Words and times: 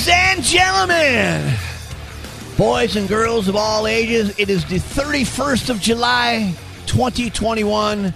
Ladies 0.00 0.14
and 0.14 0.42
gentlemen, 0.42 1.54
boys 2.56 2.96
and 2.96 3.06
girls 3.06 3.48
of 3.48 3.56
all 3.56 3.86
ages, 3.86 4.34
it 4.38 4.48
is 4.48 4.64
the 4.64 4.76
31st 4.78 5.68
of 5.68 5.78
July, 5.78 6.54
2021, 6.86 8.14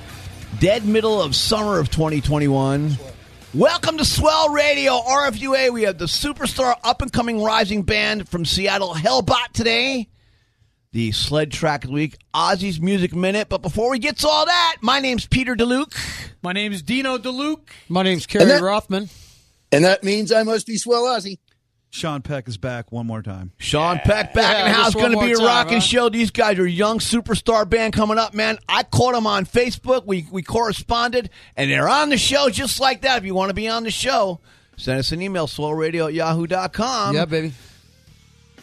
dead 0.60 0.86
middle 0.86 1.20
of 1.20 1.36
summer 1.36 1.78
of 1.78 1.90
2021. 1.90 2.96
Welcome 3.52 3.98
to 3.98 4.04
Swell 4.06 4.48
Radio, 4.48 4.92
RFUA. 4.92 5.74
We 5.74 5.82
have 5.82 5.98
the 5.98 6.06
superstar 6.06 6.74
up 6.82 7.02
and 7.02 7.12
coming 7.12 7.42
rising 7.42 7.82
band 7.82 8.30
from 8.30 8.46
Seattle, 8.46 8.94
Hellbot, 8.94 9.52
today. 9.52 10.08
The 10.92 11.12
sled 11.12 11.52
track 11.52 11.84
of 11.84 11.90
the 11.90 11.94
week, 11.94 12.16
Ozzy's 12.32 12.80
Music 12.80 13.14
Minute. 13.14 13.50
But 13.50 13.60
before 13.60 13.90
we 13.90 13.98
get 13.98 14.16
to 14.20 14.28
all 14.28 14.46
that, 14.46 14.76
my 14.80 15.00
name's 15.00 15.26
Peter 15.26 15.54
DeLuke. 15.54 15.94
My 16.40 16.54
name's 16.54 16.80
Dino 16.80 17.18
DeLuke. 17.18 17.68
My 17.90 18.02
name's 18.02 18.24
Kerry 18.24 18.46
that- 18.46 18.62
Rothman. 18.62 19.10
And 19.70 19.84
that 19.84 20.04
means 20.04 20.30
I 20.30 20.44
must 20.44 20.68
be 20.68 20.78
Swell 20.78 21.02
Ozzy. 21.02 21.38
Sean 21.94 22.22
Peck 22.22 22.48
is 22.48 22.56
back 22.56 22.90
one 22.90 23.06
more 23.06 23.22
time. 23.22 23.52
Sean 23.58 24.00
Peck 24.00 24.34
back 24.34 24.56
Yeah, 24.58 24.66
in 24.66 24.72
the 24.72 24.76
house. 24.76 24.94
Going 24.94 25.12
to 25.12 25.18
be 25.20 25.26
a 25.26 25.28
more 25.28 25.36
time, 25.36 25.46
rocking 25.46 25.74
huh? 25.74 25.80
show. 25.80 26.08
These 26.08 26.32
guys 26.32 26.58
are 26.58 26.64
a 26.64 26.70
young 26.70 26.98
superstar 26.98 27.70
band 27.70 27.92
coming 27.92 28.18
up, 28.18 28.34
man. 28.34 28.58
I 28.68 28.82
caught 28.82 29.14
them 29.14 29.28
on 29.28 29.46
Facebook. 29.46 30.04
We 30.04 30.26
we 30.32 30.42
corresponded, 30.42 31.30
and 31.56 31.70
they're 31.70 31.88
on 31.88 32.08
the 32.08 32.16
show 32.18 32.48
just 32.50 32.80
like 32.80 33.02
that. 33.02 33.18
If 33.18 33.24
you 33.24 33.32
want 33.36 33.50
to 33.50 33.54
be 33.54 33.68
on 33.68 33.84
the 33.84 33.92
show, 33.92 34.40
send 34.76 34.98
us 34.98 35.12
an 35.12 35.22
email, 35.22 35.46
swellradio 35.46 36.08
at 36.08 36.14
yahoo.com. 36.14 37.14
yeah, 37.14 37.26
baby. 37.26 37.52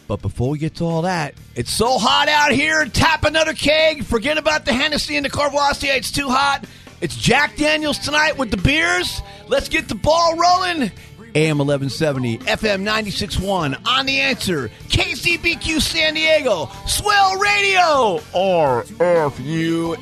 But 0.06 0.20
before 0.20 0.50
we 0.50 0.58
get 0.58 0.74
to 0.74 0.84
all 0.84 1.00
that, 1.02 1.32
it's 1.54 1.72
so 1.72 1.96
hot 1.96 2.28
out 2.28 2.52
here. 2.52 2.84
Tap 2.84 3.24
another 3.24 3.54
keg. 3.54 4.04
Forget 4.04 4.36
about 4.36 4.66
the 4.66 4.74
Hennessy 4.74 5.16
and 5.16 5.24
the 5.24 5.30
Carvastia. 5.30 5.96
It's 5.96 6.10
too 6.10 6.28
hot. 6.28 6.66
It's 7.00 7.16
Jack 7.16 7.56
Daniels 7.56 7.98
tonight 7.98 8.36
with 8.36 8.50
the 8.50 8.58
beers. 8.58 9.22
Let's 9.48 9.68
get 9.70 9.88
the 9.88 9.94
ball 9.94 10.36
rolling. 10.36 10.92
AM 11.34 11.58
1170, 11.58 12.38
FM 12.38 12.82
96.1, 12.82 13.86
On 13.86 14.06
The 14.06 14.20
Answer, 14.20 14.68
KCBQ 14.88 15.80
San 15.80 16.14
Diego, 16.14 16.68
Swell 16.86 17.38
Radio, 17.38 18.18
RFUA. 18.34 19.96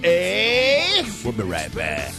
We'll 1.25 1.33
be 1.33 1.43
right 1.45 1.75
back. 1.75 2.13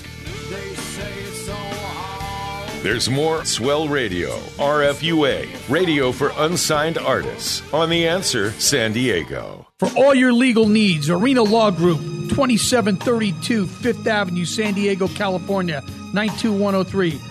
There's 2.83 3.09
more 3.09 3.45
Swell 3.45 3.87
Radio, 3.87 4.29
RFUA, 4.57 5.69
radio 5.69 6.11
for 6.11 6.31
unsigned 6.37 6.97
artists, 6.97 7.61
on 7.71 7.89
The 7.89 8.07
Answer 8.07 8.51
San 8.53 8.93
Diego. 8.93 9.67
For 9.77 9.89
all 9.95 10.15
your 10.15 10.33
legal 10.33 10.67
needs, 10.67 11.09
Arena 11.09 11.43
Law 11.43 11.69
Group, 11.69 11.99
2732 12.29 13.67
Fifth 13.67 14.07
Avenue, 14.07 14.45
San 14.45 14.73
Diego, 14.73 15.07
California, 15.09 15.81
92103. 16.13 17.30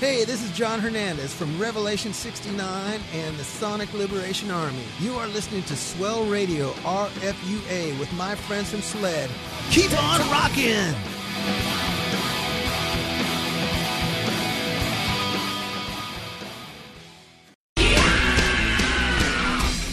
Hey, 0.00 0.24
this 0.24 0.42
is 0.42 0.50
John 0.52 0.80
Hernandez 0.80 1.34
from 1.34 1.60
Revelation 1.60 2.14
69 2.14 3.00
and 3.12 3.36
the 3.36 3.44
Sonic 3.44 3.92
Liberation 3.92 4.50
Army. 4.50 4.82
You 4.98 5.12
are 5.16 5.26
listening 5.26 5.62
to 5.64 5.76
Swell 5.76 6.24
Radio 6.24 6.70
RFUA 6.70 7.98
with 7.98 8.10
my 8.14 8.34
friends 8.34 8.70
from 8.70 8.80
SLED. 8.80 9.28
Keep 9.70 9.92
on 10.02 10.20
rocking. 10.30 10.94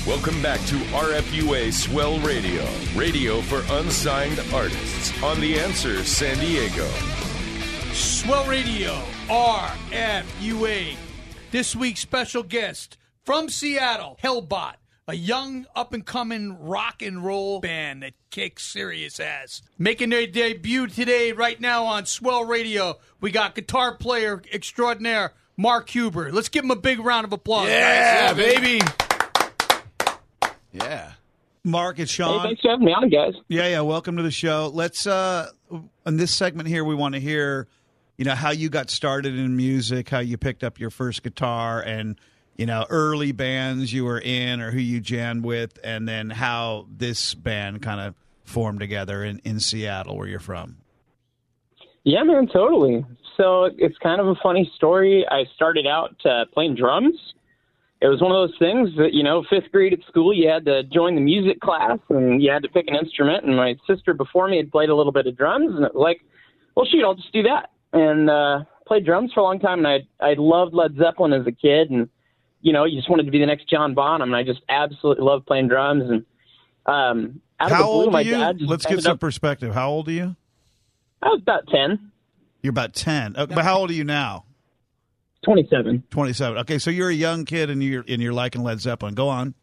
Welcome 0.08 0.42
back 0.42 0.62
to 0.68 0.76
RFUA 0.96 1.74
Swell 1.74 2.18
Radio, 2.20 2.66
radio 2.96 3.42
for 3.42 3.62
unsigned 3.76 4.40
artists, 4.54 5.22
on 5.22 5.42
The 5.42 5.60
Answer 5.60 6.06
San 6.06 6.40
Diego. 6.40 6.88
Swell 8.28 8.46
Radio, 8.46 8.94
RFUA. 9.30 10.98
This 11.52 11.74
week's 11.78 12.02
special 12.02 12.44
guest 12.44 12.98
from 13.24 13.48
Seattle, 13.48 14.20
Hellbot, 14.22 14.74
a 15.08 15.14
young 15.14 15.66
up 15.74 15.94
and 15.94 16.06
coming 16.06 16.58
rock 16.60 17.02
and 17.02 17.24
roll 17.24 17.62
band 17.62 18.04
that 18.04 18.16
kicks 18.30 18.66
serious 18.66 19.22
ass. 19.22 19.62
Making 19.78 20.10
their 20.10 20.28
debut 20.28 20.88
today, 20.88 21.32
right 21.32 21.58
now 21.62 21.86
on 21.86 22.06
Swell 22.06 22.44
Radio, 22.44 22.96
we 23.22 23.32
got 23.32 23.56
guitar 23.56 23.96
player 23.96 24.42
extraordinaire 24.52 25.32
Mark 25.56 25.90
Huber. 25.90 26.30
Let's 26.34 26.50
give 26.50 26.66
him 26.66 26.72
a 26.72 26.76
big 26.76 27.00
round 27.00 27.24
of 27.24 27.32
applause. 27.32 27.70
Yeah, 27.70 28.34
guys. 28.34 28.36
baby. 28.36 28.82
Yeah. 30.74 31.14
Mark, 31.64 31.98
it's 32.00 32.12
Hey, 32.12 32.24
Sean. 32.26 32.44
thanks 32.44 32.60
for 32.62 32.72
having 32.72 32.88
me 32.88 32.92
on, 32.92 33.08
guys. 33.08 33.36
yeah, 33.48 33.70
yeah. 33.70 33.80
Welcome 33.80 34.18
to 34.18 34.24
the 34.24 34.32
show. 34.32 34.70
Let's 34.74 35.08
uh 35.08 35.50
in 36.06 36.18
this 36.18 36.34
segment 36.34 36.68
here 36.68 36.84
we 36.84 36.94
want 36.94 37.14
to 37.16 37.22
hear, 37.22 37.70
you 38.18 38.26
know, 38.26 38.36
how 38.36 38.52
you 38.52 38.70
got 38.70 38.90
started 38.90 39.38
in 39.38 39.56
music, 39.56 40.10
how 40.10 40.20
you 40.20 40.38
picked 40.38 40.64
up 40.64 40.80
your 40.80 40.90
first 40.90 41.24
guitar 41.24 41.82
and 41.82 42.20
you 42.58 42.66
know, 42.66 42.86
early 42.90 43.32
bands 43.32 43.94
you 43.94 44.04
were 44.04 44.20
in 44.20 44.62
or 44.62 44.72
who 44.72 44.80
you 44.80 45.00
jammed 45.00 45.46
with, 45.46 45.80
and 45.84 46.08
then 46.08 46.30
how 46.30 46.88
this 46.90 47.36
band 47.36 47.82
kind 47.82 48.02
of 48.02 48.16
formed 48.44 48.80
together 48.80 49.24
in, 49.24 49.40
in 49.46 49.60
Seattle 49.60 50.18
where 50.18 50.28
you're 50.28 50.40
from. 50.40 50.78
Yeah, 52.04 52.24
man, 52.24 52.48
totally. 52.48 53.06
So 53.36 53.70
it's 53.78 53.98
kind 54.00 54.20
of 54.20 54.28
a 54.28 54.36
funny 54.42 54.70
story. 54.76 55.26
I 55.30 55.44
started 55.56 55.86
out 55.86 56.16
uh, 56.26 56.46
playing 56.54 56.76
drums. 56.76 57.16
It 58.02 58.08
was 58.08 58.22
one 58.22 58.32
of 58.32 58.50
those 58.50 58.58
things 58.58 58.90
that, 58.98 59.14
you 59.14 59.24
know, 59.24 59.44
fifth 59.50 59.72
grade 59.72 59.94
at 59.94 60.00
school, 60.08 60.34
you 60.34 60.50
had 60.50 60.66
to 60.66 60.84
join 60.84 61.16
the 61.16 61.22
music 61.22 61.60
class 61.60 62.00
and 62.10 62.42
you 62.42 62.52
had 62.52 62.64
to 62.64 62.70
pick 62.70 62.88
an 62.88 62.96
instrument. 62.96 63.44
And 63.44 63.56
my 63.56 63.76
sister 63.88 64.14
before 64.14 64.48
me 64.48 64.58
had 64.58 64.72
played 64.72 64.90
a 64.90 64.96
little 64.96 65.12
bit 65.12 65.28
of 65.28 65.36
drums, 65.38 65.76
and 65.76 65.84
it 65.84 65.94
was 65.94 66.02
like, 66.02 66.22
well, 66.76 66.86
shoot, 66.86 67.04
I'll 67.04 67.16
just 67.16 67.34
do 67.34 67.44
that. 67.44 67.72
And 67.94 68.30
uh, 68.30 68.64
played 68.86 69.06
drums 69.06 69.32
for 69.34 69.40
a 69.40 69.44
long 69.44 69.60
time. 69.60 69.86
And 69.86 69.88
I 69.88 70.00
I 70.26 70.36
loved 70.38 70.74
Led 70.74 70.96
Zeppelin 70.98 71.34
as 71.34 71.48
a 71.48 71.52
kid, 71.52 71.90
and 71.90 72.10
you 72.62 72.74
know, 72.74 72.84
you 72.86 72.98
just 72.98 73.10
wanted 73.10 73.24
to 73.26 73.32
be 73.32 73.40
the 73.40 73.46
next 73.46 73.70
John 73.70 73.94
Bonham. 73.94 74.30
And 74.30 74.36
I 74.36 74.44
just 74.44 74.62
absolutely 74.70 75.24
loved 75.24 75.46
playing 75.46 75.68
drums. 75.70 76.04
And 76.10 76.26
um, 76.86 77.42
out 77.60 77.72
of 77.72 77.78
How 77.78 77.82
the 77.84 77.84
blue, 77.84 77.94
old 78.04 78.12
my 78.14 78.20
are 78.20 78.24
you? 78.24 78.32
dad 78.32 78.62
Let's 78.62 78.86
get 78.86 79.02
some 79.02 79.14
up- 79.14 79.20
perspective. 79.20 79.74
How 79.74 79.90
old 79.90 80.08
are 80.10 80.12
you? 80.12 80.36
I 81.22 81.28
was 81.30 81.40
about 81.42 81.68
ten. 81.68 82.12
You're 82.62 82.72
about 82.72 82.94
10. 82.94 83.36
Uh, 83.38 83.46
But 83.46 83.64
how 83.64 83.78
old 83.78 83.92
are 83.92 83.94
you 83.94 84.04
now? 84.04 84.46
27. 85.46 86.04
27. 86.10 86.58
Okay, 86.60 86.80
so 86.80 86.90
you're 86.90 87.10
a 87.10 87.14
young 87.14 87.46
kid 87.46 87.70
and 87.70 87.82
you're 87.84 88.04
and 88.08 88.22
you're 88.22 88.34
liking 88.34 88.64
Led 88.64 88.82
Zeppelin. 88.82 89.14
Go 89.14 89.30
on. 89.30 89.54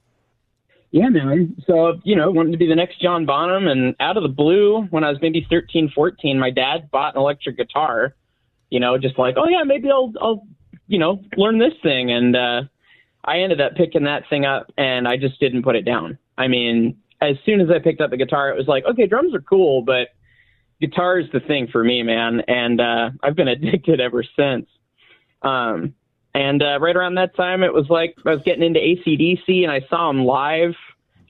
Yeah, 0.94 1.08
man. 1.08 1.56
So, 1.66 1.94
you 2.04 2.14
know, 2.14 2.30
wanted 2.30 2.52
to 2.52 2.56
be 2.56 2.68
the 2.68 2.76
next 2.76 3.00
John 3.00 3.26
Bonham. 3.26 3.66
And 3.66 3.96
out 3.98 4.16
of 4.16 4.22
the 4.22 4.28
blue, 4.28 4.82
when 4.90 5.02
I 5.02 5.10
was 5.10 5.18
maybe 5.20 5.44
13, 5.50 5.90
14, 5.92 6.38
my 6.38 6.50
dad 6.50 6.88
bought 6.92 7.16
an 7.16 7.20
electric 7.20 7.56
guitar, 7.56 8.14
you 8.70 8.78
know, 8.78 8.96
just 8.96 9.18
like, 9.18 9.34
oh, 9.36 9.48
yeah, 9.48 9.64
maybe 9.64 9.90
I'll, 9.90 10.12
I'll 10.20 10.46
you 10.86 11.00
know, 11.00 11.20
learn 11.36 11.58
this 11.58 11.72
thing. 11.82 12.12
And 12.12 12.36
uh, 12.36 12.62
I 13.24 13.40
ended 13.40 13.60
up 13.60 13.74
picking 13.74 14.04
that 14.04 14.22
thing 14.30 14.44
up 14.44 14.70
and 14.78 15.08
I 15.08 15.16
just 15.16 15.40
didn't 15.40 15.64
put 15.64 15.74
it 15.74 15.82
down. 15.84 16.16
I 16.38 16.46
mean, 16.46 16.96
as 17.20 17.34
soon 17.44 17.60
as 17.60 17.70
I 17.70 17.80
picked 17.80 18.00
up 18.00 18.10
the 18.10 18.16
guitar, 18.16 18.50
it 18.50 18.56
was 18.56 18.68
like, 18.68 18.84
okay, 18.84 19.08
drums 19.08 19.34
are 19.34 19.40
cool, 19.40 19.82
but 19.82 20.10
guitar 20.80 21.18
is 21.18 21.26
the 21.32 21.40
thing 21.40 21.66
for 21.72 21.82
me, 21.82 22.04
man. 22.04 22.40
And 22.46 22.80
uh, 22.80 23.10
I've 23.20 23.34
been 23.34 23.48
addicted 23.56 24.00
ever 24.00 24.22
since. 24.22 24.68
Um, 25.42 25.94
and 26.34 26.62
uh, 26.62 26.78
right 26.80 26.96
around 26.96 27.14
that 27.14 27.36
time, 27.36 27.62
it 27.62 27.72
was 27.72 27.86
like 27.88 28.16
I 28.26 28.30
was 28.30 28.42
getting 28.44 28.62
into 28.62 28.80
ACDC, 28.80 29.62
and 29.62 29.70
I 29.70 29.80
saw 29.88 30.08
them 30.08 30.24
live 30.24 30.74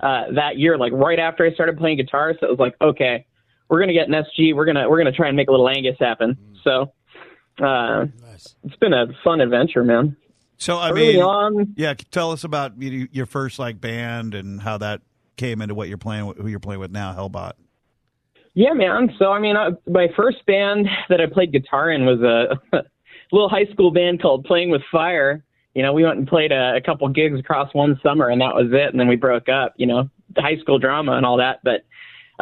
uh, 0.01 0.33
that 0.33 0.57
year, 0.59 0.79
like 0.79 0.93
right 0.93 1.19
after 1.19 1.45
I 1.45 1.53
started 1.53 1.79
playing 1.79 1.99
guitar. 1.99 2.35
So 2.41 2.47
it 2.47 2.51
was 2.51 2.59
like, 2.59 2.75
okay, 2.81 3.27
we're 3.69 3.81
gonna 3.81 3.93
get 3.93 4.09
an 4.09 4.15
SG. 4.15 4.55
We're 4.55 4.65
gonna 4.65 4.89
we're 4.89 4.99
gonna 4.99 5.13
try 5.13 5.29
and 5.29 5.37
make 5.37 5.49
a 5.49 5.51
little 5.51 5.69
Angus 5.69 5.97
happen. 5.99 6.39
So 6.63 6.93
uh, 7.61 8.07
Nice. 8.23 8.57
it's 8.65 8.77
been 8.77 8.93
a 8.93 9.07
fun 9.23 9.41
adventure, 9.41 9.85
man. 9.85 10.17
So 10.57 10.77
I 10.79 10.91
Early 10.91 11.15
mean, 11.15 11.23
on, 11.23 11.75
yeah, 11.77 11.95
tell 12.11 12.31
us 12.31 12.45
about 12.45 12.81
your 12.81 13.27
first 13.27 13.59
like 13.59 13.81
band 13.81 14.35
and 14.35 14.61
how 14.61 14.79
that 14.79 15.03
came 15.37 15.61
into 15.61 15.75
what 15.75 15.89
you're 15.89 15.99
playing, 15.99 16.27
with, 16.27 16.39
who 16.39 16.47
you're 16.47 16.61
playing 16.61 16.81
with 16.81 16.93
now, 16.93 17.13
Hellbot. 17.13 17.53
Yeah, 18.55 18.73
man. 18.73 19.13
So 19.19 19.33
I 19.33 19.41
mean, 19.41 19.57
uh, 19.57 19.73
my 19.87 20.09
first 20.17 20.47
band 20.47 20.87
that 21.09 21.21
I 21.21 21.27
played 21.27 21.53
guitar 21.53 21.91
in 21.91 22.07
was 22.07 22.21
a 22.21 22.83
little 23.35 23.49
high 23.49 23.67
school 23.73 23.91
band 23.91 24.23
called 24.23 24.45
Playing 24.45 24.71
with 24.71 24.83
Fire. 24.91 25.43
You 25.75 25.83
know, 25.83 25.93
we 25.93 26.05
went 26.05 26.19
and 26.19 26.29
played 26.29 26.53
a, 26.53 26.77
a 26.77 26.81
couple 26.81 27.09
gigs 27.09 27.39
across 27.39 27.75
one 27.75 27.99
summer, 28.03 28.29
and 28.29 28.41
that 28.41 28.55
was 28.55 28.69
it. 28.73 28.91
And 28.91 29.01
then 29.01 29.09
we 29.09 29.17
broke 29.17 29.49
up. 29.49 29.75
You 29.77 29.87
know, 29.87 30.11
high 30.37 30.57
school 30.59 30.79
drama 30.79 31.13
and 31.13 31.27
all 31.27 31.39
that. 31.39 31.61
But 31.65 31.85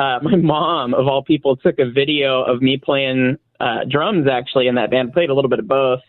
uh, 0.01 0.21
my 0.23 0.37
mom, 0.37 0.95
of 0.95 1.07
all 1.07 1.23
people, 1.23 1.57
took 1.57 1.79
a 1.79 1.91
video 1.91 2.43
of 2.43 2.61
me 2.63 2.77
playing 2.77 3.39
uh, 3.59 3.85
drums 3.89 4.27
actually 4.31 4.69
in 4.69 4.75
that 4.75 4.91
band. 4.91 5.13
Played 5.13 5.31
a 5.31 5.35
little 5.35 5.51
bit 5.51 5.59
of 5.59 5.69
both, 5.69 6.01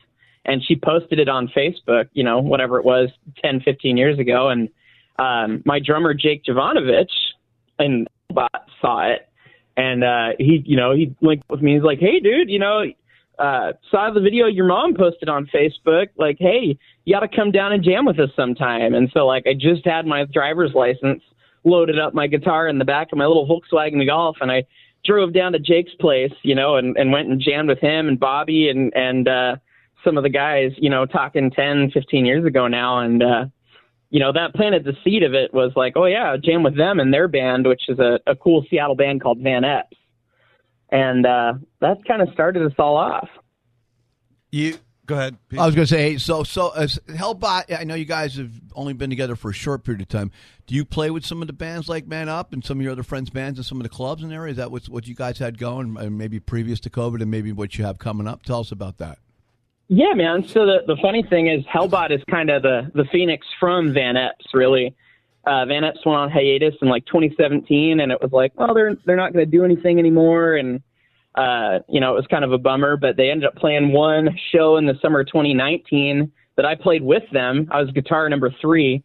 and 0.46 0.64
she 0.64 0.76
posted 0.76 1.20
it 1.20 1.30
on 1.30 1.48
Facebook. 1.56 2.10
You 2.14 2.24
know, 2.24 2.40
whatever 2.40 2.78
it 2.78 2.86
was, 2.86 3.10
10, 3.42 3.62
15 3.62 3.98
years 3.98 4.20
ago. 4.20 4.50
And 4.50 4.70
um, 5.18 5.64
my 5.66 5.80
drummer 5.80 6.14
Jake 6.14 6.44
Jovanovich 6.44 7.12
and 7.80 8.08
saw 8.82 9.10
it 9.10 9.28
and 9.78 10.04
uh 10.04 10.30
he 10.38 10.62
you 10.66 10.76
know 10.76 10.94
he 10.94 11.16
linked 11.22 11.48
with 11.50 11.62
me 11.62 11.74
he's 11.74 11.84
like 11.84 12.00
hey 12.00 12.20
dude 12.20 12.50
you 12.50 12.60
know 12.60 12.84
uh 13.40 13.74
saw 13.90 14.12
the 14.14 14.22
video 14.22 14.48
your 14.48 14.66
mom 14.66 14.94
posted 14.96 15.30
on 15.30 15.48
facebook 15.54 16.08
like 16.18 16.38
hey 16.40 16.78
you 17.06 17.14
gotta 17.16 17.28
come 17.28 17.52
down 17.52 17.72
and 17.72 17.84
jam 17.84 18.06
with 18.06 18.20
us 18.20 18.30
sometime 18.36 18.94
and 18.94 19.10
so 19.14 19.26
like 19.26 19.46
i 19.48 19.54
just 19.54 19.86
had 19.86 20.06
my 20.06 20.26
driver's 20.26 20.74
license 20.74 21.22
loaded 21.64 21.98
up 21.98 22.14
my 22.14 22.28
guitar 22.28 22.68
in 22.68 22.78
the 22.78 22.86
back 22.86 23.12
of 23.12 23.18
my 23.18 23.26
little 23.26 23.48
volkswagen 23.48 24.06
golf 24.06 24.38
and 24.42 24.52
i 24.52 24.64
drove 25.04 25.34
down 25.34 25.52
to 25.52 25.60
jake's 25.60 25.94
place 26.00 26.34
you 26.44 26.54
know 26.56 26.76
and 26.76 26.96
and 26.98 27.12
went 27.12 27.28
and 27.28 27.42
jammed 27.42 27.70
with 27.70 27.80
him 27.80 28.08
and 28.08 28.20
bobby 28.20 28.70
and 28.70 28.94
and 28.96 29.28
uh 29.28 29.56
some 30.04 30.18
of 30.18 30.24
the 30.24 30.30
guys 30.30 30.72
you 30.78 30.90
know 30.90 31.06
talking 31.06 31.50
ten 31.50 31.90
fifteen 31.92 32.26
years 32.26 32.46
ago 32.46 32.68
now 32.68 33.00
and 33.00 33.24
uh 33.24 33.46
you 34.14 34.20
know, 34.20 34.32
that 34.32 34.54
planted 34.54 34.84
the 34.84 34.94
seed 35.04 35.24
of 35.24 35.34
it 35.34 35.52
was 35.56 35.72
like, 35.76 35.94
oh 35.96 36.06
yeah, 36.06 36.38
jam 36.38 36.62
with 36.62 36.78
them 36.78 37.00
and 37.00 37.12
their 37.12 37.28
band, 37.28 37.66
which 37.66 37.90
is 37.90 37.98
a, 37.98 38.20
a 38.28 38.36
cool 38.36 38.64
Seattle 38.70 38.94
band 38.94 39.24
called 39.24 39.40
Van 39.40 39.64
Epps. 39.64 39.98
And 40.94 41.26
uh, 41.26 41.54
that 41.82 42.06
kind 42.06 42.22
of 42.22 42.30
started 42.34 42.64
us 42.64 42.74
all 42.78 42.96
off. 42.98 43.28
You 44.52 44.78
go 45.08 45.16
ahead. 45.16 45.36
Pete. 45.50 45.60
I 45.60 45.66
was 45.66 45.74
going 45.74 45.88
to 45.88 45.92
say, 45.92 46.12
hey, 46.12 46.18
so 46.20 46.44
so 46.44 46.70
as 46.70 47.00
Hellbot, 47.10 47.76
I 47.76 47.84
know 47.84 47.96
you 47.96 48.06
guys 48.06 48.38
have 48.38 48.52
only 48.76 48.94
been 48.94 49.10
together 49.10 49.36
for 49.36 49.50
a 49.50 49.54
short 49.54 49.84
period 49.84 50.02
of 50.02 50.08
time. 50.08 50.30
Do 50.68 50.76
you 50.76 50.86
play 50.86 51.10
with 51.10 51.26
some 51.26 51.42
of 51.42 51.48
the 51.48 51.54
bands 51.54 51.90
like 51.90 52.06
Man 52.06 52.30
Up 52.30 52.54
and 52.54 52.64
some 52.64 52.78
of 52.78 52.84
your 52.84 52.92
other 52.92 53.02
friends' 53.02 53.32
bands 53.32 53.58
and 53.58 53.66
some 53.66 53.80
of 53.80 53.84
the 53.84 53.90
clubs 53.90 54.22
in 54.22 54.30
there? 54.30 54.46
Is 54.46 54.58
that 54.58 54.72
what 54.72 54.88
what 54.88 55.08
you 55.08 55.16
guys 55.16 55.40
had 55.40 55.58
going, 55.58 55.98
and 55.98 56.16
maybe 56.16 56.40
previous 56.40 56.80
to 56.82 56.92
COVID, 56.92 57.24
and 57.24 57.32
maybe 57.32 57.52
what 57.52 57.76
you 57.76 57.86
have 57.86 57.98
coming 57.98 58.28
up? 58.28 58.44
Tell 58.44 58.60
us 58.60 58.72
about 58.72 59.00
that. 59.00 59.18
Yeah, 59.88 60.14
man. 60.14 60.48
So 60.48 60.68
the 60.68 60.84
the 60.86 60.98
funny 61.02 61.24
thing 61.24 61.48
is, 61.48 61.66
Hellbot 61.66 62.12
is 62.12 62.22
kind 62.30 62.52
of 62.52 62.62
the 62.62 62.92
the 62.94 63.06
phoenix 63.12 63.48
from 63.60 63.94
Van 63.96 64.16
Epps, 64.16 64.46
really. 64.54 64.96
Uh, 65.46 65.66
Van 65.66 65.84
Epps 65.84 66.06
went 66.06 66.18
on 66.18 66.32
hiatus 66.32 66.76
in 66.82 66.88
like 66.88 67.06
2017, 67.06 68.00
and 68.00 68.12
it 68.12 68.22
was 68.22 68.32
like, 68.32 68.54
well, 68.56 68.74
they're 68.74 68.96
they're 69.06 69.18
not 69.18 69.34
going 69.34 69.46
to 69.46 69.52
do 69.52 69.66
anything 69.66 70.00
anymore, 70.00 70.56
and 70.56 70.82
uh, 71.36 71.80
you 71.90 72.00
know, 72.00 72.12
it 72.12 72.16
was 72.16 72.28
kind 72.30 72.46
of 72.46 72.52
a 72.52 72.58
bummer. 72.58 72.96
But 72.96 73.18
they 73.18 73.30
ended 73.30 73.48
up 73.48 73.56
playing 73.56 73.92
one 73.92 74.30
show 74.54 74.78
in 74.78 74.86
the 74.86 74.94
summer 75.02 75.22
of 75.22 75.28
2019 75.28 76.32
that 76.56 76.66
I 76.66 76.76
played 76.76 77.04
with 77.04 77.24
them. 77.32 77.68
I 77.72 77.82
was 77.82 77.92
guitar 77.92 78.30
number 78.30 78.54
three. 78.62 79.04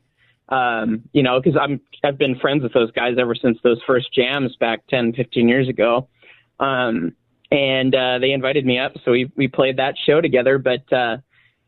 Um, 0.49 1.03
you 1.13 1.23
know, 1.23 1.41
because 1.41 1.59
I'm 1.61 1.81
I've 2.05 2.19
been 2.19 2.39
friends 2.39 2.63
with 2.63 2.73
those 2.73 2.91
guys 2.93 3.17
ever 3.19 3.35
since 3.35 3.59
those 3.63 3.81
first 3.87 4.15
jams 4.15 4.57
back 4.57 4.87
10, 4.89 5.13
15 5.15 5.49
years 5.49 5.69
ago. 5.69 6.09
Um, 6.61 7.15
and 7.51 7.95
uh, 7.95 8.19
they 8.19 8.33
invited 8.33 8.65
me 8.65 8.79
up, 8.79 8.93
so 9.05 9.11
we 9.11 9.31
we 9.37 9.49
played 9.49 9.79
that 9.79 9.95
show 10.07 10.21
together. 10.21 10.59
But 10.59 10.91
uh, 10.93 11.19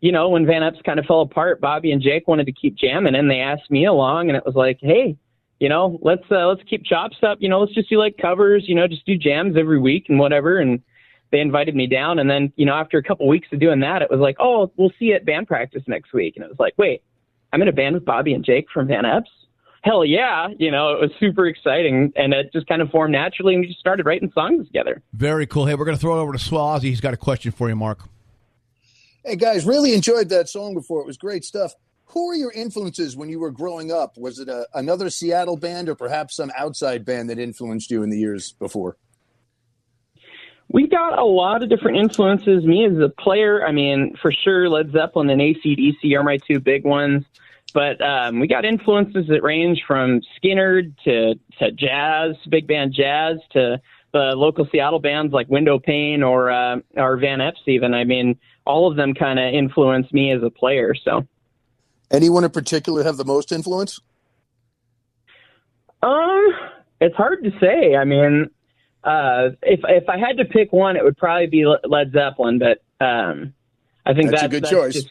you 0.01 0.13
know, 0.13 0.29
when 0.31 0.47
Van 0.47 0.63
Epps 0.63 0.81
kind 0.85 0.99
of 0.99 1.05
fell 1.05 1.21
apart, 1.21 1.61
Bobby 1.61 1.93
and 1.93 2.03
Jake 2.03 2.27
wanted 2.27 2.47
to 2.47 2.53
keep 2.53 2.77
jamming, 2.77 3.15
and 3.15 3.31
they 3.31 3.41
asked 3.41 3.71
me 3.71 3.87
along, 3.87 4.29
and 4.29 4.37
it 4.37 4.47
was 4.47 4.55
like, 4.55 4.79
hey, 4.81 5.17
you 5.59 5.69
know, 5.69 5.99
let's 6.01 6.25
uh, 6.31 6.47
let's 6.47 6.63
keep 6.69 6.85
chops 6.85 7.19
up. 7.23 7.39
You 7.41 7.49
know, 7.51 7.61
let's 7.61 7.75
just 7.75 7.91
do 7.91 7.99
like 7.99 8.17
covers. 8.17 8.65
You 8.67 8.75
know, 8.75 8.89
just 8.89 9.05
do 9.05 9.17
jams 9.17 9.57
every 9.59 9.79
week 9.79 10.07
and 10.09 10.19
whatever. 10.19 10.59
And 10.59 10.81
they 11.31 11.41
invited 11.41 11.77
me 11.77 11.87
down, 11.87 12.19
and 12.19 12.31
then 12.31 12.53
you 12.57 12.65
know, 12.65 12.75
after 12.75 12.97
a 12.97 13.03
couple 13.03 13.29
weeks 13.29 13.49
of 13.53 13.61
doing 13.61 13.81
that, 13.81 14.01
it 14.01 14.11
was 14.11 14.21
like, 14.21 14.37
oh, 14.41 14.73
we'll 14.77 14.93
see 14.99 15.07
you 15.07 15.15
at 15.15 15.27
band 15.27 15.47
practice 15.47 15.83
next 15.87 16.15
week. 16.15 16.35
And 16.37 16.45
it 16.45 16.49
was 16.49 16.59
like, 16.59 16.75
wait, 16.79 17.03
I'm 17.53 17.61
in 17.61 17.69
a 17.69 17.73
band 17.73 17.95
with 17.95 18.07
Bobby 18.07 18.33
and 18.33 18.45
Jake 18.45 18.67
from 18.73 18.89
Van 18.89 19.05
Epps. 19.05 19.31
Hell 19.83 20.05
yeah, 20.05 20.49
you 20.59 20.71
know, 20.71 20.93
it 20.93 21.01
was 21.01 21.11
super 21.21 21.47
exciting, 21.47 22.13
and 22.17 22.33
it 22.33 22.53
just 22.53 22.67
kind 22.67 22.83
of 22.83 22.91
formed 22.91 23.13
naturally, 23.13 23.55
and 23.55 23.63
we 23.63 23.67
just 23.67 23.81
started 23.81 24.05
writing 24.05 24.31
songs 24.35 24.67
together. 24.67 25.03
Very 25.13 25.47
cool. 25.47 25.67
Hey, 25.67 25.75
we're 25.75 25.87
going 25.87 25.97
to 25.97 26.01
throw 26.01 26.19
it 26.19 26.23
over 26.23 26.33
to 26.33 26.39
Ozzy. 26.39 26.83
He's 26.85 27.01
got 27.01 27.15
a 27.15 27.19
question 27.19 27.53
for 27.53 27.69
you, 27.69 27.77
Mark. 27.77 28.01
Hey 29.23 29.37
guys, 29.37 29.67
really 29.67 29.93
enjoyed 29.93 30.31
that 30.31 30.49
song 30.49 30.73
before. 30.73 31.03
It 31.03 31.07
was 31.07 31.19
great 31.19 31.45
stuff. 31.45 31.75
Who 32.07 32.29
were 32.29 32.35
your 32.35 32.53
influences 32.53 33.17
when 33.17 33.29
you 33.29 33.39
were 33.39 33.51
growing 33.51 33.93
up? 33.93 34.17
Was 34.17 34.39
it 34.39 34.49
a, 34.49 34.67
another 34.75 35.11
Seattle 35.11 35.59
band 35.59 35.91
or 35.91 35.95
perhaps 35.95 36.37
some 36.37 36.51
outside 36.57 37.05
band 37.05 37.29
that 37.29 37.39
influenced 37.39 37.91
you 37.91 38.03
in 38.03 38.09
the 38.09 38.19
years 38.19 38.53
before? 38.53 38.97
We 40.73 40.87
got 40.87 41.19
a 41.19 41.25
lot 41.25 41.63
of 41.63 41.69
different 41.69 41.99
influences. 41.99 42.65
Me 42.65 42.87
as 42.87 42.97
a 42.99 43.11
player, 43.11 43.67
I 43.67 43.73
mean, 43.73 44.17
for 44.23 44.33
sure, 44.33 44.71
Led 44.71 44.91
Zeppelin 44.91 45.29
and 45.29 45.41
ACDC 45.41 46.17
are 46.17 46.23
my 46.23 46.39
two 46.39 46.59
big 46.59 46.85
ones. 46.85 47.25
But 47.75 48.01
um, 48.01 48.41
we 48.41 48.49
got 48.49 48.65
influences 48.65 49.27
that 49.29 49.43
range 49.43 49.83
from 49.87 50.23
Skynyrd 50.43 50.97
to, 51.05 51.35
to 51.59 51.73
jazz, 51.73 52.37
big 52.49 52.67
band 52.67 52.95
jazz, 52.95 53.37
to 53.53 53.81
the 54.13 54.33
local 54.35 54.67
Seattle 54.73 54.99
bands 54.99 55.33
like 55.33 55.49
Window 55.49 55.79
Pane 55.79 56.23
or 56.23 56.51
uh, 56.51 56.79
or 56.97 57.17
Van 57.17 57.41
Epps. 57.41 57.61
Even 57.67 57.95
I 57.95 58.05
mean, 58.05 58.39
all 58.67 58.91
of 58.91 58.97
them 58.97 59.15
kind 59.15 59.39
of 59.39 59.53
influenced 59.55 60.13
me 60.13 60.31
as 60.33 60.43
a 60.43 60.51
player. 60.51 60.95
So, 60.95 61.27
Anyone 62.11 62.45
in 62.45 62.51
particular 62.51 63.03
have 63.05 63.17
the 63.17 63.25
most 63.25 63.53
influence? 63.53 64.01
um, 66.03 66.49
it's 67.01 67.15
hard 67.17 67.45
to 67.45 67.51
say. 67.61 67.95
I 67.97 68.05
mean, 68.05 68.51
uh, 69.05 69.51
if 69.63 69.81
if 69.85 70.09
I 70.09 70.19
had 70.19 70.37
to 70.39 70.45
pick 70.45 70.73
one, 70.73 70.97
it 70.97 71.05
would 71.05 71.17
probably 71.17 71.47
be 71.47 71.65
Led 71.85 72.13
Zeppelin. 72.13 72.59
But 72.59 72.83
um, 73.05 73.55
I 74.07 74.15
think 74.15 74.31
That's 74.31 74.43
that's, 74.43 74.45
a 74.45 74.49
good 74.49 74.63
that's 74.65 74.71
choice. 74.71 74.95
just- 74.95 75.09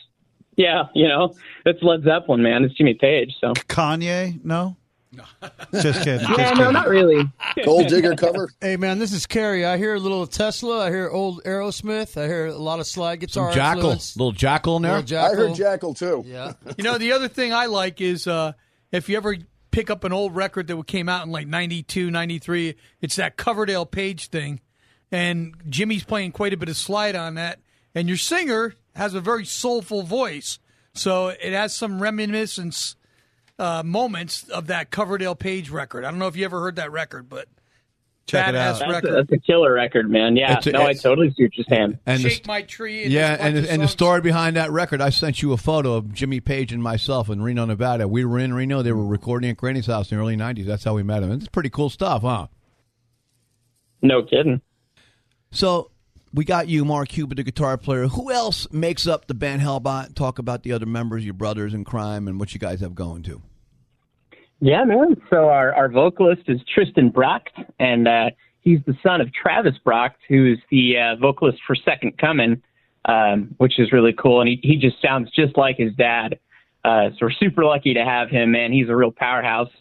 yeah, 0.56 0.84
you 0.94 1.08
know, 1.08 1.36
it's 1.66 1.82
Led 1.82 2.04
Zeppelin, 2.04 2.42
man. 2.42 2.66
It's 2.66 2.74
Jimmy 2.76 2.94
Page. 2.94 3.34
So 3.40 3.54
Kanye? 3.54 4.44
No. 4.44 4.76
Just 5.74 6.04
kidding. 6.04 6.28
Just 6.28 6.30
yeah, 6.38 6.50
kidding. 6.50 6.58
no, 6.58 6.72
not 6.72 6.88
really. 6.88 7.24
Gold 7.66 7.88
Digger 7.88 8.16
cover? 8.16 8.50
Hey 8.62 8.78
man, 8.78 9.00
this 9.00 9.12
is 9.12 9.26
Kerry. 9.26 9.66
I 9.66 9.78
hear 9.78 9.96
a 9.96 10.00
little 10.00 10.28
Tesla. 10.28 10.86
I 10.86 10.90
hear 10.90 11.10
old 11.10 11.44
Aerosmith. 11.44 12.22
I 12.22 12.28
hear 12.28 12.48
a 12.48 12.54
lot 12.54 12.80
of 12.80 12.88
slide 12.88 13.20
guitar. 13.20 13.52
Some 13.52 13.60
Jackyl, 13.60 13.76
influence. 13.76 14.18
little 14.18 14.34
Jackyl 14.34 14.76
in 14.78 14.82
there. 14.84 15.00
Little 15.00 15.18
Jackyl. 15.18 15.32
I 15.32 15.36
heard 15.36 15.52
Jackyl 15.52 15.98
too. 15.98 16.24
Yeah. 16.26 16.54
You 16.78 16.84
know, 16.84 16.98
the 16.98 17.12
other 17.14 17.28
thing 17.28 17.54
I 17.54 17.66
like 17.66 18.00
is 18.02 18.28
uh, 18.28 18.54
if 18.92 19.10
you 19.10 19.18
ever 19.18 19.36
pick 19.72 19.90
up 19.90 20.04
an 20.04 20.14
old 20.14 20.36
record 20.36 20.68
that 20.68 20.88
came 20.88 21.10
out 21.10 21.26
in 21.26 21.32
like 21.32 21.48
92, 21.48 22.12
93, 22.12 22.76
it's 23.02 23.16
that 23.16 23.38
Coverdale 23.38 23.86
Page 23.86 24.28
thing. 24.28 24.62
And 25.12 25.56
Jimmy's 25.68 26.04
playing 26.04 26.32
quite 26.32 26.54
a 26.54 26.58
bit 26.58 26.70
of 26.70 26.78
slide 26.78 27.16
on 27.16 27.36
that. 27.36 27.60
And 27.96 28.08
your 28.08 28.18
singer 28.18 28.76
has 28.96 29.14
a 29.14 29.22
very 29.22 29.46
soulful 29.46 30.04
voice. 30.04 30.60
So 30.94 31.30
it 31.30 31.54
has 31.54 31.76
some 31.76 32.02
reminiscence 32.02 32.96
uh, 33.60 33.84
moments 33.84 34.48
of 34.50 34.68
that 34.68 34.90
Coverdale 34.90 35.36
Page 35.36 35.70
record. 35.70 36.06
I 36.06 36.10
don't 36.10 36.20
know 36.20 36.28
if 36.28 36.36
you 36.36 36.46
ever 36.46 36.60
heard 36.60 36.78
that 36.78 36.92
record, 36.92 37.30
but 37.30 37.48
Check 38.26 38.48
it 38.48 38.52
badass 38.52 38.56
out. 38.56 38.56
That's 38.56 38.82
a, 38.82 38.88
record. 38.90 39.14
that's 39.16 39.32
a 39.32 39.40
killer 39.40 39.74
record, 39.74 40.10
man. 40.10 40.36
Yeah, 40.36 40.58
It's 40.58 40.68
a- 40.68 40.72
no, 40.72 40.84
I 40.86 40.94
totally 40.94 41.32
see 41.32 41.44
what 41.44 41.58
you're 41.58 41.66
saying. 41.68 41.98
And 42.06 42.24
the, 42.24 42.30
Shake 42.30 42.46
My 42.48 42.62
Tree. 42.62 43.04
And 43.04 43.12
yeah, 43.12 43.36
and 43.40 43.56
bunch 43.56 43.68
and 43.68 43.82
the 43.82 43.88
story 43.88 44.22
behind 44.22 44.56
that 44.56 44.72
record, 44.72 45.02
I 45.02 45.10
sent 45.10 45.42
you 45.42 45.52
a 45.52 45.58
photo 45.58 45.96
of 45.96 46.14
Jimmy 46.14 46.40
Page 46.40 46.72
and 46.72 46.82
myself 46.82 47.30
in 47.30 47.42
Reno, 47.42 47.66
Nevada. 47.66 48.08
We 48.08 48.24
were 48.26 48.38
in 48.40 48.54
Reno. 48.54 48.84
They 48.84 48.92
were 48.92 49.06
recording 49.06 49.50
at 49.50 49.58
Granny's 49.58 49.88
house 49.88 50.12
in 50.12 50.18
the 50.18 50.22
early 50.22 50.38
'90s. 50.38 50.66
That's 50.66 50.84
how 50.84 50.94
we 50.94 51.02
met 51.02 51.24
him. 51.24 51.32
It's 51.32 51.48
pretty 51.48 51.72
cool 51.72 51.90
stuff, 51.90 52.22
huh? 52.22 52.48
No 54.04 54.22
kidding. 54.24 54.62
So 55.52 55.90
we 56.34 56.46
got 56.46 56.68
you, 56.68 56.86
Mark 56.86 57.10
Cuban, 57.10 57.36
the 57.38 57.44
guitar 57.44 57.78
player. 57.78 58.08
Who 58.08 58.32
else 58.32 58.68
makes 58.72 59.08
up 59.08 59.28
the 59.28 59.34
band 59.34 59.62
Hellbot? 59.62 60.16
Talk 60.16 60.40
about 60.40 60.64
the 60.64 60.72
other 60.74 60.86
members, 60.86 61.26
your 61.26 61.34
brothers 61.34 61.74
in 61.74 61.84
crime, 61.84 62.28
and 62.28 62.40
what 62.40 62.54
you 62.54 62.60
guys 62.60 62.82
have 62.82 62.96
going 62.96 63.24
to. 63.24 63.42
Yeah, 64.62 64.84
man. 64.84 65.16
So 65.30 65.50
our, 65.50 65.74
our 65.74 65.90
vocalist 65.90 66.44
is 66.48 66.60
Tristan 66.74 67.10
Bracht, 67.10 67.58
and 67.80 68.08
uh, 68.08 68.30
he's 68.62 68.80
the 68.86 68.94
son 69.02 69.22
of 69.22 69.34
Travis 69.34 69.76
Bracht, 69.84 70.18
who's 70.28 70.60
the 70.70 70.98
uh, 70.98 71.16
vocalist 71.16 71.60
for 71.66 71.76
Second 71.76 72.18
Coming, 72.18 72.62
um, 73.06 73.56
which 73.58 73.80
is 73.80 73.92
really 73.92 74.14
cool. 74.14 74.42
And 74.42 74.50
he, 74.50 74.60
he 74.62 74.76
just 74.76 75.02
sounds 75.02 75.32
just 75.32 75.58
like 75.58 75.78
his 75.78 75.94
dad. 75.96 76.40
Uh, 76.84 77.10
so 77.12 77.18
we're 77.22 77.32
super 77.32 77.64
lucky 77.66 77.94
to 77.94 78.04
have 78.04 78.30
him, 78.30 78.52
man. 78.52 78.72
He's 78.72 78.90
a 78.90 78.96
real 78.96 79.12
powerhouse. 79.12 79.72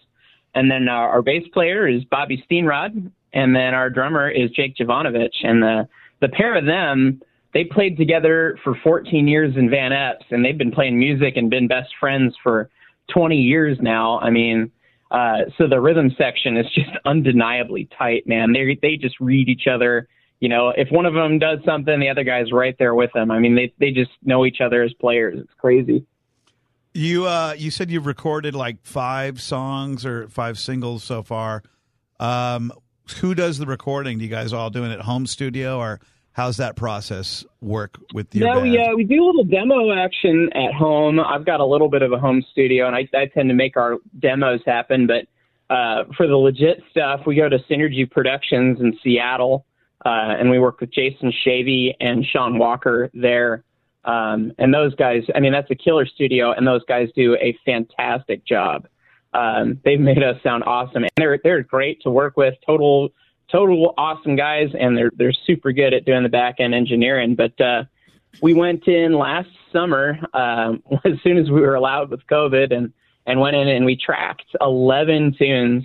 and 0.54 0.70
then 0.70 0.88
our, 0.88 1.08
our 1.10 1.22
bass 1.22 1.44
player 1.52 1.86
is 1.86 2.04
Bobby 2.04 2.42
Steenrod, 2.50 3.10
and 3.32 3.54
then 3.54 3.74
our 3.74 3.90
drummer 3.90 4.30
is 4.30 4.50
Jake 4.50 4.76
Jovanovich, 4.76 5.44
and 5.44 5.62
the 5.62 5.88
the 6.20 6.28
pair 6.28 6.56
of 6.56 6.64
them 6.64 7.20
they 7.54 7.64
played 7.64 7.96
together 7.96 8.58
for 8.62 8.76
14 8.84 9.26
years 9.26 9.56
in 9.56 9.70
Van 9.70 9.92
Epps, 9.92 10.26
and 10.30 10.44
they've 10.44 10.58
been 10.58 10.70
playing 10.70 10.98
music 10.98 11.36
and 11.36 11.48
been 11.48 11.66
best 11.66 11.88
friends 11.98 12.34
for 12.42 12.68
20 13.14 13.36
years 13.36 13.78
now. 13.80 14.18
I 14.20 14.30
mean, 14.30 14.70
uh, 15.10 15.38
so 15.56 15.66
the 15.66 15.80
rhythm 15.80 16.10
section 16.18 16.56
is 16.56 16.66
just 16.74 16.90
undeniably 17.04 17.88
tight, 17.96 18.26
man. 18.26 18.52
They 18.52 18.78
they 18.80 18.96
just 18.96 19.18
read 19.20 19.48
each 19.48 19.66
other. 19.66 20.08
You 20.40 20.48
know, 20.48 20.68
if 20.76 20.88
one 20.90 21.06
of 21.06 21.14
them 21.14 21.38
does 21.38 21.58
something, 21.64 21.98
the 21.98 22.08
other 22.08 22.22
guy's 22.22 22.52
right 22.52 22.76
there 22.78 22.94
with 22.94 23.10
them. 23.12 23.30
I 23.30 23.38
mean, 23.38 23.54
they 23.54 23.72
they 23.78 23.90
just 23.90 24.10
know 24.22 24.44
each 24.44 24.60
other 24.60 24.82
as 24.82 24.92
players. 24.94 25.38
It's 25.40 25.54
crazy. 25.58 26.04
You 26.92 27.26
uh, 27.26 27.54
you 27.56 27.70
said 27.70 27.90
you've 27.90 28.06
recorded 28.06 28.54
like 28.54 28.84
five 28.84 29.40
songs 29.40 30.04
or 30.04 30.28
five 30.28 30.58
singles 30.58 31.02
so 31.02 31.22
far. 31.22 31.62
Um, 32.20 32.72
who 33.20 33.34
does 33.34 33.58
the 33.58 33.66
recording? 33.66 34.18
Do 34.18 34.24
you 34.24 34.30
guys 34.30 34.52
all 34.52 34.70
do 34.70 34.84
it 34.84 34.92
at 34.92 35.00
home 35.00 35.26
studio, 35.26 35.78
or 35.78 36.00
how's 36.32 36.56
that 36.58 36.76
process 36.76 37.44
work 37.60 37.98
with 38.14 38.34
your 38.34 38.46
No, 38.48 38.60
band? 38.60 38.72
yeah, 38.72 38.94
we 38.94 39.04
do 39.04 39.22
a 39.22 39.26
little 39.26 39.44
demo 39.44 39.92
action 39.92 40.50
at 40.54 40.72
home. 40.72 41.18
I've 41.20 41.44
got 41.44 41.60
a 41.60 41.64
little 41.64 41.88
bit 41.88 42.02
of 42.02 42.12
a 42.12 42.18
home 42.18 42.42
studio, 42.52 42.86
and 42.86 42.94
I, 42.94 43.08
I 43.14 43.26
tend 43.26 43.48
to 43.48 43.54
make 43.54 43.76
our 43.76 43.96
demos 44.18 44.60
happen. 44.66 45.06
But 45.06 45.26
uh, 45.74 46.04
for 46.16 46.26
the 46.26 46.36
legit 46.36 46.82
stuff, 46.90 47.22
we 47.26 47.34
go 47.34 47.48
to 47.48 47.58
Synergy 47.70 48.08
Productions 48.10 48.80
in 48.80 48.96
Seattle, 49.02 49.66
uh, 50.06 50.08
and 50.38 50.50
we 50.50 50.58
work 50.58 50.80
with 50.80 50.92
Jason 50.92 51.32
Shavy 51.46 51.94
and 52.00 52.24
Sean 52.24 52.58
Walker 52.58 53.10
there. 53.14 53.64
Um, 54.04 54.52
and 54.58 54.72
those 54.72 54.94
guys, 54.94 55.24
I 55.34 55.40
mean, 55.40 55.52
that's 55.52 55.70
a 55.70 55.74
killer 55.74 56.06
studio, 56.06 56.52
and 56.52 56.66
those 56.66 56.82
guys 56.88 57.08
do 57.14 57.34
a 57.40 57.58
fantastic 57.66 58.44
job. 58.46 58.86
Um, 59.32 59.80
they've 59.84 60.00
made 60.00 60.22
us 60.22 60.42
sound 60.42 60.64
awesome, 60.64 61.02
and 61.04 61.12
they're 61.16 61.38
they're 61.42 61.62
great 61.62 62.00
to 62.02 62.10
work 62.10 62.36
with. 62.36 62.54
Total 62.66 63.10
total 63.50 63.94
awesome 63.98 64.36
guys, 64.36 64.70
and 64.78 64.96
they're 64.96 65.10
they're 65.16 65.32
super 65.32 65.72
good 65.72 65.94
at 65.94 66.04
doing 66.04 66.22
the 66.22 66.28
back 66.28 66.56
end 66.60 66.74
engineering. 66.74 67.34
But 67.34 67.60
uh, 67.60 67.84
we 68.42 68.54
went 68.54 68.86
in 68.88 69.12
last 69.12 69.50
summer 69.72 70.18
um, 70.34 70.82
as 71.04 71.20
soon 71.22 71.38
as 71.38 71.50
we 71.50 71.60
were 71.60 71.74
allowed 71.74 72.10
with 72.10 72.26
COVID, 72.26 72.74
and 72.74 72.92
and 73.26 73.40
went 73.40 73.56
in 73.56 73.68
and 73.68 73.84
we 73.84 73.94
tracked 73.94 74.56
11 74.60 75.36
tunes. 75.38 75.84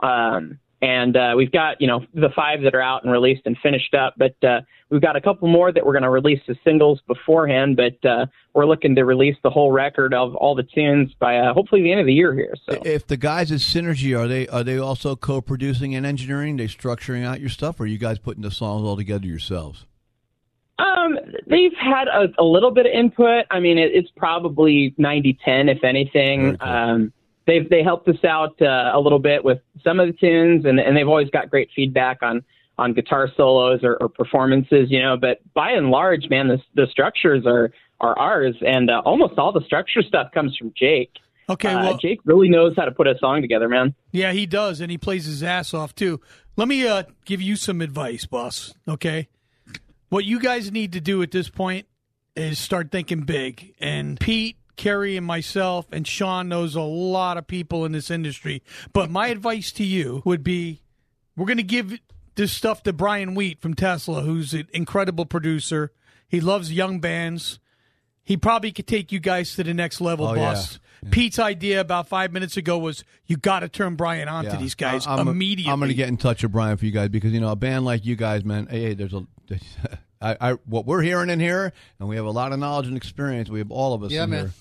Um, 0.00 0.58
and 0.82 1.16
uh, 1.16 1.34
we've 1.36 1.52
got 1.52 1.80
you 1.80 1.86
know 1.86 2.04
the 2.12 2.28
five 2.34 2.62
that 2.62 2.74
are 2.74 2.82
out 2.82 3.04
and 3.04 3.12
released 3.12 3.42
and 3.46 3.56
finished 3.62 3.94
up, 3.94 4.14
but 4.18 4.34
uh, 4.44 4.60
we've 4.90 5.00
got 5.00 5.14
a 5.14 5.20
couple 5.20 5.46
more 5.48 5.72
that 5.72 5.86
we're 5.86 5.92
going 5.92 6.02
to 6.02 6.10
release 6.10 6.40
as 6.48 6.56
singles 6.64 7.00
beforehand. 7.06 7.76
But 7.76 8.04
uh, 8.08 8.26
we're 8.52 8.66
looking 8.66 8.96
to 8.96 9.04
release 9.04 9.36
the 9.44 9.50
whole 9.50 9.70
record 9.70 10.12
of 10.12 10.34
all 10.34 10.56
the 10.56 10.64
tunes 10.64 11.12
by 11.20 11.38
uh, 11.38 11.54
hopefully 11.54 11.82
the 11.82 11.92
end 11.92 12.00
of 12.00 12.06
the 12.06 12.12
year 12.12 12.34
here. 12.34 12.54
So 12.68 12.82
If 12.84 13.06
the 13.06 13.16
guys 13.16 13.52
at 13.52 13.60
Synergy 13.60 14.18
are 14.18 14.26
they 14.26 14.48
are 14.48 14.64
they 14.64 14.76
also 14.76 15.14
co-producing 15.14 15.94
and 15.94 16.04
engineering? 16.04 16.56
They 16.56 16.66
structuring 16.66 17.24
out 17.24 17.40
your 17.40 17.48
stuff, 17.48 17.78
or 17.78 17.84
are 17.84 17.86
you 17.86 17.98
guys 17.98 18.18
putting 18.18 18.42
the 18.42 18.50
songs 18.50 18.84
all 18.84 18.96
together 18.96 19.26
yourselves? 19.26 19.86
Um, 20.78 21.16
they've 21.46 21.74
had 21.78 22.08
a, 22.08 22.28
a 22.38 22.44
little 22.44 22.72
bit 22.72 22.86
of 22.86 22.92
input. 22.92 23.44
I 23.52 23.60
mean, 23.60 23.78
it, 23.78 23.92
it's 23.94 24.10
probably 24.16 24.94
90-10, 24.98 25.36
if 25.70 25.84
anything. 25.84 26.56
cool. 26.56 26.68
Um, 26.68 27.12
they've 27.46 27.68
they 27.68 27.82
helped 27.82 28.08
us 28.08 28.22
out 28.24 28.60
uh, 28.62 28.92
a 28.94 29.00
little 29.00 29.18
bit 29.18 29.44
with 29.44 29.58
some 29.84 30.00
of 30.00 30.06
the 30.06 30.12
tunes, 30.12 30.64
and, 30.64 30.78
and 30.80 30.96
they've 30.96 31.08
always 31.08 31.30
got 31.30 31.50
great 31.50 31.68
feedback 31.74 32.22
on 32.22 32.42
on 32.78 32.94
guitar 32.94 33.28
solos 33.36 33.80
or, 33.82 33.96
or 34.00 34.08
performances. 34.08 34.90
You 34.90 35.00
know, 35.02 35.16
but 35.16 35.40
by 35.54 35.70
and 35.72 35.90
large, 35.90 36.28
man, 36.30 36.48
the 36.48 36.58
the 36.74 36.86
structures 36.90 37.44
are 37.46 37.70
are 38.00 38.18
ours, 38.18 38.56
and 38.66 38.90
uh, 38.90 39.00
almost 39.04 39.38
all 39.38 39.52
the 39.52 39.62
structure 39.64 40.02
stuff 40.02 40.32
comes 40.32 40.56
from 40.56 40.72
Jake. 40.76 41.10
Okay, 41.48 41.72
Uh, 41.72 41.96
Jake 42.00 42.20
really 42.24 42.48
knows 42.48 42.74
how 42.76 42.84
to 42.84 42.92
put 42.92 43.06
a 43.06 43.18
song 43.18 43.42
together, 43.42 43.68
man. 43.68 43.94
yeah, 44.12 44.32
he 44.32 44.46
does, 44.46 44.80
and 44.80 44.90
he 44.90 44.96
plays 44.96 45.26
his 45.26 45.42
ass 45.42 45.74
off 45.74 45.94
too. 45.94 46.20
Let 46.56 46.68
me 46.68 46.86
uh, 46.86 47.02
give 47.24 47.40
you 47.42 47.56
some 47.56 47.80
advice, 47.80 48.26
boss. 48.26 48.74
Okay, 48.88 49.28
what 50.08 50.24
you 50.24 50.38
guys 50.40 50.70
need 50.72 50.92
to 50.92 51.00
do 51.00 51.22
at 51.22 51.30
this 51.30 51.48
point 51.48 51.86
is 52.36 52.58
start 52.58 52.90
thinking 52.90 53.20
big. 53.22 53.74
And 53.80 54.18
Pete, 54.18 54.56
Kerry, 54.82 55.16
and 55.16 55.24
myself, 55.24 55.86
and 55.92 56.04
Sean 56.06 56.48
knows 56.48 56.74
a 56.74 56.80
lot 56.80 57.38
of 57.38 57.46
people 57.46 57.84
in 57.84 57.92
this 57.92 58.10
industry. 58.10 58.64
But 58.92 59.10
my 59.10 59.28
advice 59.28 59.70
to 59.72 59.84
you 59.84 60.22
would 60.24 60.42
be, 60.42 60.82
we're 61.36 61.46
going 61.46 61.56
to 61.58 61.62
give 61.62 61.98
this 62.34 62.50
stuff 62.50 62.82
to 62.82 62.92
Brian 62.92 63.36
Wheat 63.36 63.60
from 63.60 63.74
Tesla, 63.74 64.22
who's 64.22 64.52
an 64.54 64.66
incredible 64.72 65.24
producer. 65.24 65.92
He 66.28 66.40
loves 66.40 66.72
young 66.72 66.98
bands. 66.98 67.60
He 68.24 68.36
probably 68.36 68.72
could 68.72 68.88
take 68.88 69.12
you 69.12 69.20
guys 69.20 69.54
to 69.54 69.62
the 69.62 69.72
next 69.72 70.00
level, 70.00 70.26
Oh, 70.26 70.34
boss. 70.34 70.80
Pete's 71.12 71.38
idea 71.38 71.80
about 71.80 72.08
five 72.08 72.32
minutes 72.32 72.56
ago 72.56 72.76
was 72.78 73.04
you 73.26 73.36
got 73.36 73.60
to 73.60 73.68
turn 73.68 73.94
Brian 73.94 74.26
on 74.28 74.44
to 74.46 74.56
these 74.56 74.74
guys 74.74 75.06
I- 75.06 75.14
I'm, 75.16 75.28
immediately. 75.28 75.72
I'm 75.72 75.78
going 75.78 75.90
to 75.90 75.94
get 75.94 76.08
in 76.08 76.16
touch 76.16 76.42
with 76.42 76.50
Brian 76.52 76.76
for 76.76 76.86
you 76.86 76.92
guys 76.92 77.08
because 77.08 77.32
you 77.32 77.40
know 77.40 77.50
a 77.52 77.56
band 77.56 77.84
like 77.84 78.04
you 78.04 78.16
guys, 78.16 78.44
man. 78.44 78.66
Hey, 78.68 78.82
hey, 78.82 78.94
there's 78.94 79.14
a. 79.14 79.24
I, 80.20 80.36
I 80.40 80.52
what 80.66 80.86
we're 80.86 81.02
hearing 81.02 81.30
in 81.30 81.38
here, 81.40 81.72
and 81.98 82.08
we 82.08 82.14
have 82.16 82.24
a 82.26 82.30
lot 82.30 82.52
of 82.52 82.58
knowledge 82.60 82.86
and 82.86 82.96
experience. 82.96 83.48
We 83.48 83.58
have 83.58 83.72
all 83.72 83.92
of 83.94 84.04
us 84.04 84.12
Yeah, 84.12 84.24
in 84.24 84.30
man. 84.30 84.40
here, 84.46 84.52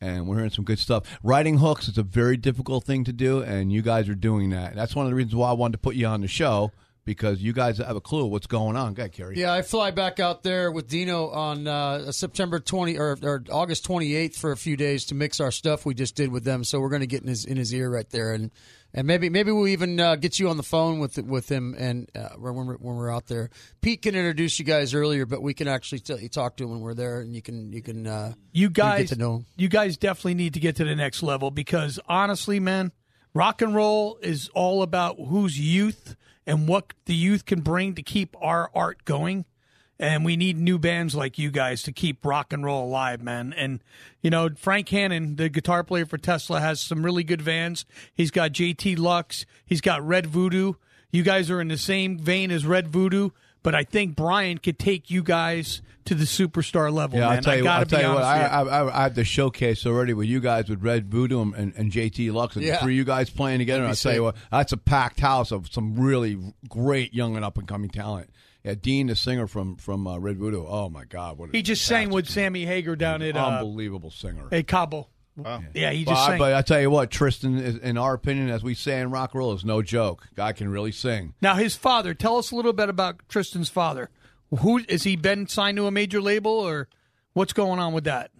and 0.00 0.26
we're 0.26 0.36
hearing 0.36 0.50
some 0.50 0.64
good 0.64 0.78
stuff. 0.78 1.18
Writing 1.22 1.58
hooks 1.58 1.88
is 1.88 1.98
a 1.98 2.02
very 2.02 2.36
difficult 2.36 2.84
thing 2.84 3.04
to 3.04 3.12
do, 3.12 3.42
and 3.42 3.72
you 3.72 3.82
guys 3.82 4.08
are 4.08 4.14
doing 4.14 4.50
that. 4.50 4.74
That's 4.74 4.94
one 4.94 5.06
of 5.06 5.10
the 5.10 5.16
reasons 5.16 5.34
why 5.34 5.50
I 5.50 5.54
wanted 5.54 5.72
to 5.72 5.78
put 5.78 5.96
you 5.96 6.06
on 6.06 6.20
the 6.20 6.28
show 6.28 6.72
because 7.06 7.40
you 7.40 7.54
guys 7.54 7.78
have 7.78 7.96
a 7.96 8.00
clue 8.00 8.26
what's 8.26 8.48
going 8.48 8.76
on. 8.76 8.92
Go 8.92 9.02
ahead, 9.02 9.12
Kerry. 9.12 9.38
Yeah, 9.38 9.54
I 9.54 9.62
fly 9.62 9.92
back 9.92 10.20
out 10.20 10.42
there 10.42 10.70
with 10.70 10.88
Dino 10.88 11.28
on 11.30 11.66
uh, 11.66 12.12
September 12.12 12.58
twenty 12.60 12.98
or, 12.98 13.16
or 13.22 13.42
August 13.50 13.84
twenty 13.86 14.14
eighth 14.14 14.36
for 14.36 14.52
a 14.52 14.56
few 14.56 14.76
days 14.76 15.06
to 15.06 15.14
mix 15.14 15.40
our 15.40 15.50
stuff 15.50 15.86
we 15.86 15.94
just 15.94 16.14
did 16.16 16.30
with 16.30 16.44
them. 16.44 16.64
So 16.64 16.80
we're 16.80 16.90
going 16.90 17.00
to 17.00 17.06
get 17.06 17.22
in 17.22 17.28
his 17.28 17.46
in 17.46 17.56
his 17.56 17.72
ear 17.72 17.88
right 17.88 18.10
there, 18.10 18.34
and 18.34 18.50
and 18.92 19.06
maybe 19.06 19.30
maybe 19.30 19.52
we'll 19.52 19.68
even 19.68 19.98
uh, 20.00 20.16
get 20.16 20.38
you 20.38 20.48
on 20.48 20.56
the 20.56 20.62
phone 20.62 20.98
with 20.98 21.16
with 21.18 21.48
him 21.48 21.74
and 21.78 22.10
uh, 22.14 22.30
when 22.36 22.66
we're 22.66 22.76
when 22.76 22.96
we're 22.96 23.12
out 23.12 23.26
there. 23.26 23.50
Pete 23.80 24.02
can 24.02 24.14
introduce 24.16 24.58
you 24.58 24.64
guys 24.64 24.92
earlier, 24.92 25.24
but 25.24 25.40
we 25.40 25.54
can 25.54 25.68
actually 25.68 26.00
t- 26.00 26.28
talk 26.28 26.56
to 26.56 26.64
him 26.64 26.70
when 26.70 26.80
we're 26.80 26.94
there, 26.94 27.20
and 27.20 27.34
you 27.34 27.40
can 27.40 27.72
you 27.72 27.82
can 27.82 28.06
uh, 28.06 28.34
you 28.52 28.68
guys 28.68 29.02
get 29.02 29.14
to 29.14 29.16
know 29.16 29.36
him. 29.36 29.46
you 29.56 29.68
guys 29.68 29.96
definitely 29.96 30.34
need 30.34 30.54
to 30.54 30.60
get 30.60 30.76
to 30.76 30.84
the 30.84 30.96
next 30.96 31.22
level 31.22 31.52
because 31.52 32.00
honestly 32.08 32.58
man 32.58 32.90
rock 33.32 33.62
and 33.62 33.74
roll 33.74 34.18
is 34.22 34.48
all 34.54 34.82
about 34.82 35.16
who's 35.28 35.58
youth 35.60 36.16
and 36.46 36.68
what 36.68 36.94
the 37.06 37.14
youth 37.14 37.44
can 37.44 37.60
bring 37.60 37.94
to 37.94 38.02
keep 38.02 38.36
our 38.40 38.70
art 38.74 39.04
going. 39.04 39.44
And 39.98 40.26
we 40.26 40.36
need 40.36 40.58
new 40.58 40.78
bands 40.78 41.14
like 41.14 41.38
you 41.38 41.50
guys 41.50 41.82
to 41.84 41.92
keep 41.92 42.24
rock 42.24 42.52
and 42.52 42.62
roll 42.62 42.86
alive 42.86 43.22
man. 43.22 43.54
And 43.54 43.82
you 44.20 44.28
know 44.28 44.50
frank 44.50 44.90
hannon 44.90 45.36
the 45.36 45.48
guitar 45.48 45.82
player 45.82 46.04
for 46.04 46.18
tesla 46.18 46.60
has 46.60 46.80
some 46.80 47.02
really 47.02 47.24
good 47.24 47.40
vans. 47.40 47.86
He's 48.14 48.30
got 48.30 48.52
jt 48.52 48.98
lux. 48.98 49.46
He's 49.64 49.80
got 49.80 50.06
red 50.06 50.26
voodoo. 50.26 50.74
You 51.10 51.22
guys 51.22 51.50
are 51.50 51.62
in 51.62 51.68
the 51.68 51.78
same 51.78 52.18
vein 52.18 52.50
as 52.50 52.66
red 52.66 52.88
voodoo 52.88 53.30
but 53.66 53.74
i 53.74 53.82
think 53.82 54.14
brian 54.14 54.56
could 54.58 54.78
take 54.78 55.10
you 55.10 55.22
guys 55.22 55.82
to 56.04 56.14
the 56.14 56.24
superstar 56.24 56.92
level 56.92 57.18
Yeah, 57.18 57.26
man 57.30 57.36
I'll 57.38 57.42
tell 57.42 57.56
you, 57.56 57.62
gotta 57.64 57.80
I'll 57.80 57.86
tell 57.86 58.00
you 58.10 58.14
what, 58.14 58.22
I, 58.22 58.62
with. 58.62 58.72
I, 58.72 58.76
I, 58.78 58.98
I 59.00 59.02
have 59.02 59.14
the 59.16 59.24
showcase 59.24 59.84
already 59.84 60.14
with 60.14 60.28
you 60.28 60.38
guys 60.38 60.68
with 60.70 60.80
Red 60.80 61.10
Voodoo 61.10 61.42
and, 61.42 61.54
and, 61.56 61.72
and 61.76 61.90
JT 61.90 62.32
Lux 62.32 62.54
and 62.54 62.64
Yeah. 62.64 62.76
the 62.76 62.82
three 62.82 62.92
of 62.94 62.96
you 62.98 63.04
guys 63.04 63.28
playing 63.28 63.58
together. 63.58 63.80
And 63.80 63.88
I'll 63.88 63.96
tell 63.96 64.14
you 64.14 64.22
what, 64.22 64.36
that's 64.52 64.70
a 64.70 64.76
packed 64.76 65.18
house 65.18 65.50
of 65.50 65.66
some 65.72 65.96
really 65.98 66.38
great 66.68 67.12
young 67.12 67.34
and 67.34 67.44
up 67.44 67.58
and 67.58 67.66
coming 67.66 67.90
talent. 67.90 68.30
Yeah, 68.62 68.74
Dean, 68.80 69.08
the 69.08 69.16
singer 69.16 69.48
from 69.48 69.74
from 69.78 70.06
uh, 70.06 70.16
Red 70.18 70.38
Voodoo. 70.38 70.64
Oh 70.64 70.88
my 70.88 71.04
God, 71.06 71.38
what 71.38 71.48
a 71.48 71.52
He 71.56 71.62
just 71.62 71.84
sang 71.84 72.10
with 72.10 72.28
Sammy 72.28 72.64
Hagar 72.66 72.94
down 72.94 73.20
at 73.22 73.36
uh, 73.36 73.44
unbelievable 73.44 74.12
singer. 74.12 74.48
at 74.52 74.68
Cabo. 74.68 75.08
Yeah, 75.74 75.90
he 75.90 76.04
just 76.04 76.08
Well, 76.14 76.18
I- 76.18 76.26
sang. 76.28 76.38
but 76.38 76.54
I 76.54 76.62
tell 76.62 76.80
you 76.80 76.90
what, 76.90 77.10
Tristan, 77.10 77.58
is, 77.58 77.76
in 77.76 77.98
our 77.98 78.14
opinion, 78.14 78.48
as 78.48 78.62
we 78.62 78.74
say 78.74 79.00
in 79.00 79.10
rock 79.10 79.34
and 79.34 79.38
roll, 79.40 79.52
is 79.52 79.64
no 79.64 79.82
joke. 79.82 80.26
Guy 80.34 80.52
can 80.52 80.68
really 80.68 80.92
sing. 80.92 81.34
now 81.42 81.54
his 81.56 81.76
father. 81.76 82.14
Tell 82.14 82.36
us 82.38 82.50
a 82.50 82.56
little 82.56 82.72
bit 82.72 82.88
about 82.88 83.16
Tristan's 83.28 83.68
father. 83.68 84.08
Who 84.60 84.80
is 84.88 85.02
he 85.02 85.16
been 85.16 85.46
signed 85.48 85.76
to 85.78 85.86
a 85.86 85.90
major 85.90 86.20
label 86.20 86.52
or 86.52 86.88
what's 87.32 87.52
going 87.52 87.78
on 87.80 87.92
with 87.92 88.04
that? 88.04 88.30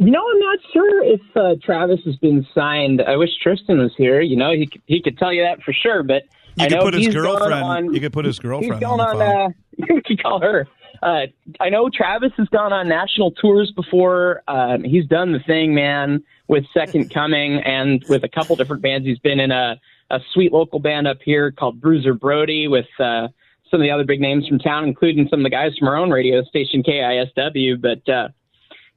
You 0.00 0.10
know, 0.12 0.22
I'm 0.32 0.38
not 0.38 0.58
sure 0.72 1.02
if 1.04 1.20
uh, 1.34 1.54
Travis 1.64 1.98
has 2.04 2.14
been 2.16 2.46
signed. 2.54 3.02
I 3.02 3.16
wish 3.16 3.30
Tristan 3.42 3.78
was 3.78 3.92
here. 3.98 4.20
You 4.20 4.36
know, 4.36 4.52
he 4.52 4.66
could- 4.66 4.82
he 4.86 5.02
could 5.02 5.18
tell 5.18 5.32
you 5.32 5.42
that 5.42 5.60
for 5.64 5.72
sure. 5.72 6.04
But 6.04 6.22
You 6.56 6.64
I 6.66 6.68
could 6.68 6.76
know 6.76 6.82
put 6.84 6.94
his 6.94 7.08
girlfriend. 7.12 7.54
On, 7.54 7.92
you 7.94 8.00
could 8.00 8.12
put 8.12 8.24
his 8.24 8.36
he's 8.36 8.40
girlfriend 8.40 8.80
gone 8.80 9.00
on 9.00 9.08
on. 9.08 9.18
phone. 9.18 9.46
Uh, 9.46 9.48
you 9.94 10.02
could 10.06 10.22
call 10.22 10.40
her. 10.40 10.68
Uh, 11.02 11.26
I 11.60 11.68
know 11.70 11.88
Travis 11.88 12.32
has 12.38 12.48
gone 12.48 12.72
on 12.72 12.88
national 12.88 13.30
tours 13.32 13.70
before. 13.74 14.42
Um, 14.48 14.82
he's 14.84 15.06
done 15.06 15.32
the 15.32 15.38
thing, 15.40 15.74
man, 15.74 16.22
with 16.48 16.64
Second 16.74 17.10
Coming 17.14 17.60
and 17.64 18.04
with 18.08 18.24
a 18.24 18.28
couple 18.28 18.56
different 18.56 18.82
bands. 18.82 19.06
He's 19.06 19.18
been 19.18 19.40
in 19.40 19.50
a 19.50 19.80
a 20.10 20.20
sweet 20.32 20.52
local 20.52 20.78
band 20.78 21.06
up 21.06 21.18
here 21.22 21.50
called 21.52 21.80
Bruiser 21.82 22.14
Brody 22.14 22.66
with 22.66 22.86
uh, 22.98 23.28
some 23.70 23.80
of 23.80 23.84
the 23.84 23.90
other 23.90 24.04
big 24.04 24.20
names 24.22 24.48
from 24.48 24.58
town, 24.58 24.84
including 24.84 25.28
some 25.28 25.40
of 25.40 25.44
the 25.44 25.50
guys 25.50 25.76
from 25.78 25.86
our 25.88 25.96
own 25.96 26.10
radio 26.10 26.42
station 26.44 26.82
KISW. 26.82 27.78
But 27.78 28.10
uh, 28.10 28.28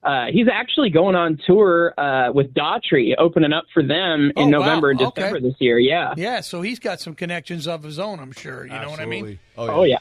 uh, 0.08 0.28
he's 0.32 0.48
actually 0.52 0.90
going 0.90 1.16
on 1.16 1.38
tour 1.46 1.94
uh, 1.98 2.32
with 2.32 2.54
Daughtry, 2.54 3.14
opening 3.18 3.52
up 3.52 3.66
for 3.74 3.84
them 3.84 4.32
in 4.38 4.54
Oh, 4.56 4.60
wow. 4.60 4.66
November 4.66 4.90
and 4.92 5.02
Okay. 5.02 5.22
December 5.22 5.40
this 5.42 5.56
year. 5.60 5.78
Yeah. 5.80 6.14
Yeah, 6.16 6.40
so 6.40 6.62
he's 6.62 6.80
got 6.80 7.02
some 7.02 7.14
connections 7.14 7.68
of 7.68 7.84
his 7.84 8.00
own. 8.00 8.20
I'm 8.22 8.32
sure. 8.32 8.64
You 8.66 8.72
know 8.72 8.90
what 8.90 9.02
I 9.02 9.06
mean? 9.06 9.38
Absolutely. 9.58 9.76
Oh 9.76 9.84
yeah. 9.84 9.98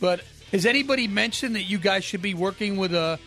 But 0.00 0.22
has 0.52 0.66
anybody 0.66 1.08
mentioned 1.08 1.56
that 1.56 1.62
you 1.64 1.78
guys 1.78 2.04
should 2.04 2.22
be 2.22 2.34
working 2.34 2.76
with 2.76 2.94
a 2.94 3.18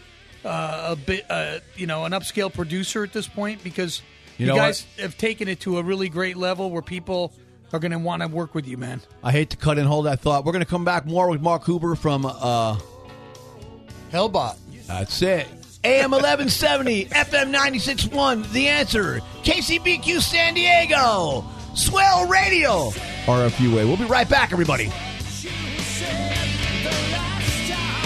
uh, 0.45 0.87
a 0.91 0.95
bit, 0.95 1.25
uh, 1.29 1.59
you 1.75 1.87
know, 1.87 2.05
an 2.05 2.11
upscale 2.11 2.53
producer 2.53 3.03
at 3.03 3.11
this 3.11 3.27
point? 3.27 3.63
Because 3.63 4.01
You, 4.37 4.47
know 4.47 4.55
guys 4.55 4.85
have 4.99 5.17
taken 5.17 5.47
it 5.47 5.61
to 5.61 5.79
a 5.79 5.83
really 5.83 6.07
great 6.07 6.37
level 6.37 6.69
where 6.69 6.83
people 6.83 7.33
are 7.73 7.79
going 7.79 7.91
to 7.91 7.99
want 7.99 8.21
to 8.21 8.27
work 8.27 8.53
with 8.53 8.67
you, 8.67 8.77
man. 8.77 9.01
I 9.23 9.31
hate 9.31 9.49
to 9.49 9.57
cut 9.57 9.77
and 9.77 9.87
hold 9.87 10.05
that 10.05 10.19
thought. 10.21 10.45
We're 10.45 10.51
going 10.51 10.63
to 10.63 10.69
come 10.69 10.85
back 10.85 11.05
more 11.05 11.29
with 11.29 11.41
Mark 11.41 11.65
Huber 11.65 11.95
from 11.95 12.25
uh, 12.25 12.77
Hellbot. 14.11 14.57
That's 14.87 15.21
it. 15.21 15.47
AM 15.83 16.11
1170, 16.11 17.05
FM 17.09 17.53
96.1, 17.53 18.51
The 18.51 18.67
Answer, 18.67 19.21
KCBQ 19.43 20.19
San 20.21 20.53
Diego, 20.53 21.45
Swell 21.75 22.27
Radio, 22.27 22.89
RFUA. 23.25 23.85
We'll 23.85 23.97
be 23.97 24.05
right 24.05 24.27
back, 24.29 24.51
everybody. 24.51 24.91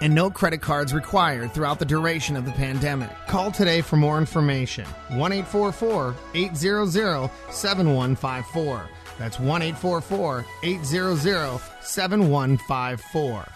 and 0.00 0.14
no 0.14 0.30
credit 0.30 0.60
cards 0.60 0.92
required 0.94 1.52
throughout 1.52 1.78
the 1.78 1.84
duration 1.84 2.36
of 2.36 2.44
the 2.44 2.52
pandemic. 2.52 3.10
Call 3.26 3.50
today 3.50 3.80
for 3.80 3.96
more 3.96 4.18
information. 4.18 4.84
1 5.08 5.32
844 5.32 6.14
800 6.34 7.30
7154. 7.50 8.88
That's 9.18 9.40
1 9.40 9.62
844 9.62 10.44
800 10.62 11.60
7154. 11.80 13.55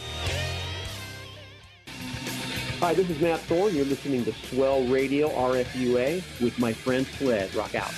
Hi, 2.81 2.95
this 2.95 3.11
is 3.11 3.21
Matt 3.21 3.41
Thorne. 3.41 3.75
You're 3.75 3.85
listening 3.85 4.25
to 4.25 4.33
Swell 4.33 4.83
Radio 4.85 5.29
RFUA 5.29 6.41
with 6.41 6.57
my 6.57 6.73
friend 6.73 7.05
Sled. 7.05 7.53
Rock 7.53 7.75
out. 7.75 7.91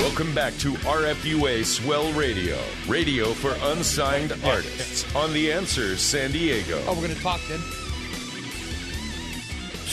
Welcome 0.00 0.34
back 0.34 0.56
to 0.60 0.72
RFUA 0.72 1.66
Swell 1.66 2.10
Radio, 2.14 2.58
radio 2.88 3.34
for 3.34 3.54
unsigned 3.72 4.32
artists 4.42 5.14
on 5.14 5.34
The 5.34 5.52
Answer 5.52 5.98
San 5.98 6.32
Diego. 6.32 6.82
Oh, 6.86 6.94
we're 6.94 7.08
going 7.08 7.14
to 7.14 7.20
talk 7.20 7.42
then. 7.50 7.85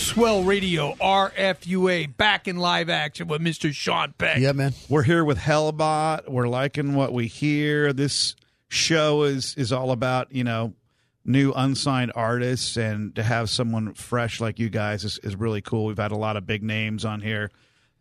Swell 0.04 0.44
Radio, 0.44 0.96
RFUA, 0.96 2.18
back 2.18 2.48
in 2.50 2.58
live 2.58 2.90
action 2.90 3.28
with 3.28 3.42
Mr. 3.42 3.74
Sean 3.74 4.14
Peck. 4.18 4.38
Yeah, 4.38 4.52
man. 4.52 4.74
We're 4.90 5.04
here 5.04 5.24
with 5.24 5.38
Hellbot. 5.38 6.30
We're 6.30 6.50
liking 6.50 6.94
what 6.94 7.14
we 7.14 7.28
hear. 7.28 7.94
This 7.94 8.36
show 8.68 9.24
is 9.24 9.56
is 9.56 9.72
all 9.72 9.92
about 9.92 10.34
you 10.34 10.44
know 10.44 10.74
new 11.24 11.54
unsigned 11.54 12.12
artists, 12.16 12.76
and 12.76 13.16
to 13.16 13.24
have 13.24 13.50
someone 13.50 13.94
fresh 13.94 14.42
like 14.42 14.60
you 14.60 14.70
guys 14.70 15.06
is, 15.06 15.20
is 15.24 15.38
really 15.38 15.62
cool. 15.62 15.86
We've 15.86 15.98
had 15.98 16.12
a 16.12 16.18
lot 16.18 16.36
of 16.36 16.46
big 16.46 16.64
names 16.64 17.06
on 17.06 17.22
here 17.22 17.50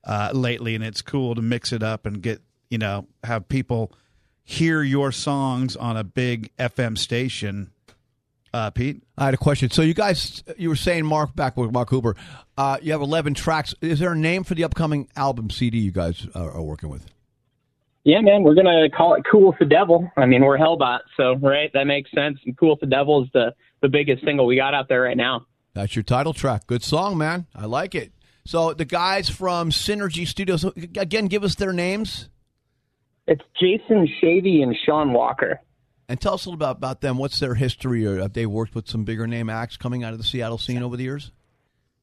uh, 0.05 0.33
lately, 0.35 0.75
and 0.75 0.83
it's 0.83 1.03
cool 1.03 1.37
to 1.37 1.41
mix 1.43 1.73
it 1.73 1.85
up 1.85 2.05
and 2.05 2.21
get 2.21 2.43
you 2.69 2.79
know 2.79 3.07
have 3.23 3.49
people 3.49 3.93
hear 4.43 4.83
your 4.83 5.12
songs 5.12 5.77
on 5.77 5.97
a 5.97 6.05
big 6.05 6.55
FM 6.57 6.99
station. 6.99 7.72
Uh, 8.53 8.71
Pete, 8.71 9.03
I 9.17 9.27
had 9.27 9.35
a 9.35 9.38
question. 9.38 9.71
So 9.71 9.83
you 9.83 9.95
guys, 9.95 10.45
you 10.59 10.69
were 10.69 10.77
saying 10.77 11.07
Mark 11.07 11.35
back 11.35 11.57
with 11.57 11.73
Mark 11.73 11.88
Huber, 11.91 12.17
uh, 12.59 12.77
you 12.83 12.93
have 12.93 13.01
eleven 13.01 13.33
tracks. 13.35 13.75
Is 13.81 13.99
there 13.99 14.12
a 14.12 14.17
name 14.17 14.45
for 14.45 14.55
the 14.55 14.65
upcoming 14.65 15.09
album 15.17 15.49
CD 15.51 15.79
you 15.79 15.93
guys 15.93 16.27
are, 16.35 16.51
are 16.51 16.62
working 16.62 16.91
with? 16.91 17.07
Yeah, 18.05 18.21
man, 18.21 18.43
we're 18.43 18.55
gonna 18.55 18.91
call 18.91 19.15
it 19.15 19.23
"Cool 19.31 19.49
with 19.49 19.59
the 19.59 19.65
Devil." 19.65 20.11
I 20.17 20.27
mean, 20.27 20.45
we're 20.45 20.59
Hellbot, 20.59 21.01
so 21.17 21.37
right, 21.37 21.71
that 21.73 21.85
makes 21.85 22.11
sense. 22.12 22.38
And 22.45 22.57
"Cool 22.59 22.71
with 22.71 22.81
the 22.81 22.87
Devil" 22.87 23.23
is 23.23 23.29
the 23.33 23.55
the 23.81 23.88
biggest 23.88 24.25
single 24.25 24.45
we 24.45 24.57
got 24.57 24.75
out 24.75 24.88
there 24.88 25.03
right 25.03 25.17
now. 25.17 25.47
That's 25.75 25.97
your 25.97 26.03
title 26.03 26.35
track. 26.35 26.67
Good 26.67 26.83
song, 26.83 27.17
man. 27.17 27.47
I 27.55 27.65
like 27.67 27.95
it. 27.95 28.12
So 28.45 28.75
the 28.75 28.85
guys 28.85 29.29
from 29.29 29.71
Synergy 29.71 30.27
Studios, 30.27 30.65
again, 30.65 31.27
give 31.27 31.45
us 31.45 31.55
their 31.55 31.73
names 31.73 32.29
It's 33.27 33.41
Jason 33.59 34.09
Shavy 34.21 34.62
and 34.62 34.77
Sean 34.85 35.12
Walker. 35.12 35.61
And 36.12 36.20
tell 36.20 36.35
us 36.35 36.44
a 36.46 36.51
little 36.51 36.59
about, 36.59 36.77
about 36.77 37.01
them. 37.01 37.18
What's 37.18 37.40
their 37.40 37.55
history, 37.55 38.07
or 38.07 38.18
have 38.20 38.35
they 38.35 38.46
worked 38.46 38.75
with 38.75 38.87
some 38.88 39.05
bigger 39.05 39.27
name 39.27 39.51
acts 39.51 39.77
coming 39.77 40.05
out 40.05 40.12
of 40.12 40.18
the 40.18 40.25
Seattle 40.25 40.59
scene 40.59 40.83
over 40.83 40.96
the 40.96 41.03
years? 41.05 41.33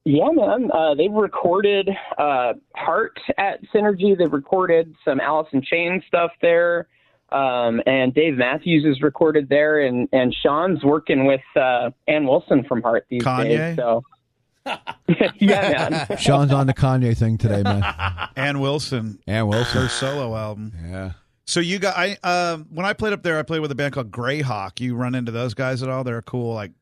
Yeah, 0.06 0.30
man. 0.32 0.72
Uh, 0.72 0.96
they've 0.96 1.12
recorded 1.12 1.90
uh, 2.18 2.54
Heart 2.76 3.20
at 3.38 3.60
Synergy. 3.74 4.18
They've 4.18 4.32
recorded 4.32 4.96
some 5.06 5.20
Alice 5.20 5.50
in 5.54 5.62
Chains 5.62 6.04
stuff 6.08 6.32
there. 6.42 6.88
Um, 7.32 7.82
and 7.86 8.12
Dave 8.14 8.36
Matthews 8.38 8.86
is 8.86 9.02
recorded 9.04 9.50
there. 9.50 9.82
And, 9.86 10.10
and 10.12 10.34
Sean's 10.42 10.84
working 10.84 11.26
with 11.26 11.42
uh, 11.56 11.92
Ann 12.08 12.26
Wilson 12.26 12.64
from 12.64 12.82
Heart 12.82 13.06
these 13.10 13.22
Kanye? 13.22 13.58
days. 13.58 13.76
So, 13.76 14.04
yeah, 15.40 16.06
man. 16.08 16.18
Sean's 16.18 16.52
on 16.52 16.66
the 16.68 16.74
Kanye 16.74 17.16
thing 17.16 17.38
today, 17.38 17.62
man. 17.62 17.84
Ann 18.36 18.60
Wilson, 18.62 19.20
And 19.28 19.48
Wilson. 19.48 19.82
her 19.84 19.90
solo 19.90 20.36
album. 20.36 20.74
Yeah. 20.90 21.12
So 21.50 21.62
you 21.62 21.80
got 21.80 21.98
I 21.98 22.16
um 22.22 22.68
when 22.70 22.86
I 22.86 22.94
played 22.94 23.12
up 23.12 23.24
there, 23.24 23.40
I 23.40 23.42
played 23.42 23.62
with 23.62 23.72
a 23.72 23.76
band 23.76 23.96
called 23.96 24.12
Greyhawk. 24.12 24.80
You 24.80 24.96
run 24.96 25.16
into 25.16 25.32
those 25.32 25.56
guys 25.56 25.82
at 25.82 25.90
all? 25.90 26.04
They're 26.04 26.20
a 26.20 26.22
cool 26.22 26.54
like 26.54 26.74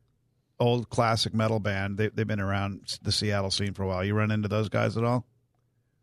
old 0.59 0.89
classic 0.89 1.33
metal 1.33 1.61
band. 1.61 1.97
They 1.97 2.09
they've 2.09 2.27
been 2.27 2.41
around 2.41 2.97
the 3.01 3.13
Seattle 3.13 3.49
scene 3.49 3.73
for 3.73 3.83
a 3.83 3.87
while. 3.87 4.03
You 4.03 4.13
run 4.13 4.29
into 4.29 4.49
those 4.49 4.67
guys 4.67 4.97
at 4.97 5.05
all? 5.05 5.25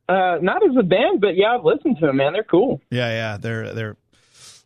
Uh, 0.08 0.38
not 0.40 0.64
as 0.64 0.74
a 0.78 0.82
band, 0.82 1.20
but 1.20 1.36
yeah, 1.36 1.54
I've 1.54 1.64
listened 1.64 1.98
to 2.00 2.06
them, 2.06 2.16
man. 2.16 2.32
They're 2.32 2.42
cool. 2.42 2.80
Yeah, 2.90 3.10
yeah. 3.10 3.36
They're 3.36 3.74
they're 3.74 3.96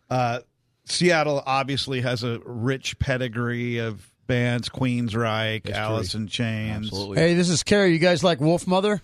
uh 0.09 0.41
Seattle 0.85 1.43
obviously 1.45 2.01
has 2.03 2.23
a 2.23 2.39
rich 2.45 3.01
pedigree 3.01 3.79
of 3.79 4.09
bands, 4.29 4.69
Queensryche, 4.69 5.67
History. 5.67 5.75
Alice 5.75 6.15
in 6.15 6.29
Chains. 6.29 6.87
Absolutely. 6.87 7.19
Hey, 7.19 7.35
this 7.35 7.49
is 7.49 7.65
Kerry. 7.65 7.95
You 7.95 7.99
guys 7.99 8.23
like 8.23 8.39
Wolfmother? 8.39 9.01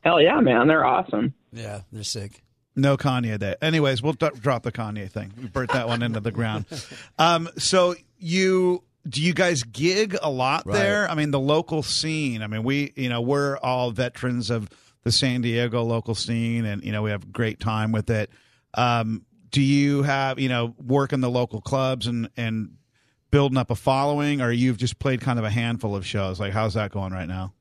Hell 0.00 0.20
yeah, 0.20 0.40
man. 0.40 0.66
They're 0.66 0.84
awesome. 0.84 1.32
Yeah, 1.52 1.82
they're 1.92 2.02
sick. 2.02 2.42
No 2.74 2.96
Kanye 2.96 3.38
Day. 3.38 3.54
Anyways, 3.60 4.02
we'll 4.02 4.14
d- 4.14 4.30
drop 4.40 4.62
the 4.62 4.72
Kanye 4.72 5.10
thing. 5.10 5.32
We 5.40 5.48
burnt 5.48 5.72
that 5.72 5.88
one 5.88 6.02
into 6.02 6.20
the 6.20 6.30
ground. 6.32 6.64
Um, 7.18 7.48
so 7.58 7.94
you 8.18 8.82
do 9.08 9.20
you 9.20 9.34
guys 9.34 9.62
gig 9.64 10.16
a 10.22 10.30
lot 10.30 10.64
Right. 10.64 10.74
there? 10.78 11.10
I 11.10 11.14
mean, 11.14 11.30
the 11.32 11.40
local 11.40 11.82
scene. 11.82 12.40
I 12.42 12.46
mean, 12.46 12.62
we 12.64 12.92
you 12.96 13.08
know 13.08 13.20
we're 13.20 13.56
all 13.58 13.90
veterans 13.90 14.48
of 14.50 14.68
the 15.04 15.12
San 15.12 15.40
Diego 15.42 15.82
local 15.82 16.14
scene, 16.14 16.64
and 16.64 16.82
you 16.84 16.92
know 16.92 17.02
we 17.02 17.10
have 17.10 17.24
a 17.24 17.26
great 17.26 17.58
time 17.60 17.92
with 17.92 18.08
it. 18.10 18.30
Um, 18.74 19.24
do 19.50 19.60
you 19.60 20.02
have 20.04 20.38
you 20.38 20.48
know 20.48 20.74
work 20.82 21.12
in 21.12 21.20
the 21.20 21.30
local 21.30 21.60
clubs 21.60 22.06
and 22.06 22.30
and 22.36 22.76
building 23.30 23.58
up 23.58 23.70
a 23.70 23.74
following, 23.74 24.40
or 24.40 24.50
you've 24.52 24.76
just 24.78 24.98
played 24.98 25.20
kind 25.20 25.38
of 25.38 25.44
a 25.44 25.50
handful 25.50 25.94
of 25.96 26.06
shows? 26.06 26.38
Like, 26.40 26.52
how's 26.52 26.74
that 26.74 26.90
going 26.92 27.12
right 27.12 27.28
now? 27.28 27.52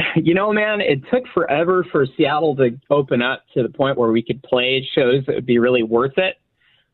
You 0.16 0.34
know, 0.34 0.52
man, 0.52 0.80
it 0.80 1.00
took 1.12 1.24
forever 1.34 1.84
for 1.90 2.06
Seattle 2.16 2.56
to 2.56 2.78
open 2.90 3.22
up 3.22 3.44
to 3.54 3.62
the 3.62 3.68
point 3.68 3.98
where 3.98 4.10
we 4.10 4.22
could 4.22 4.42
play 4.42 4.86
shows 4.94 5.24
that 5.26 5.34
would 5.34 5.46
be 5.46 5.58
really 5.58 5.82
worth 5.82 6.18
it. 6.18 6.36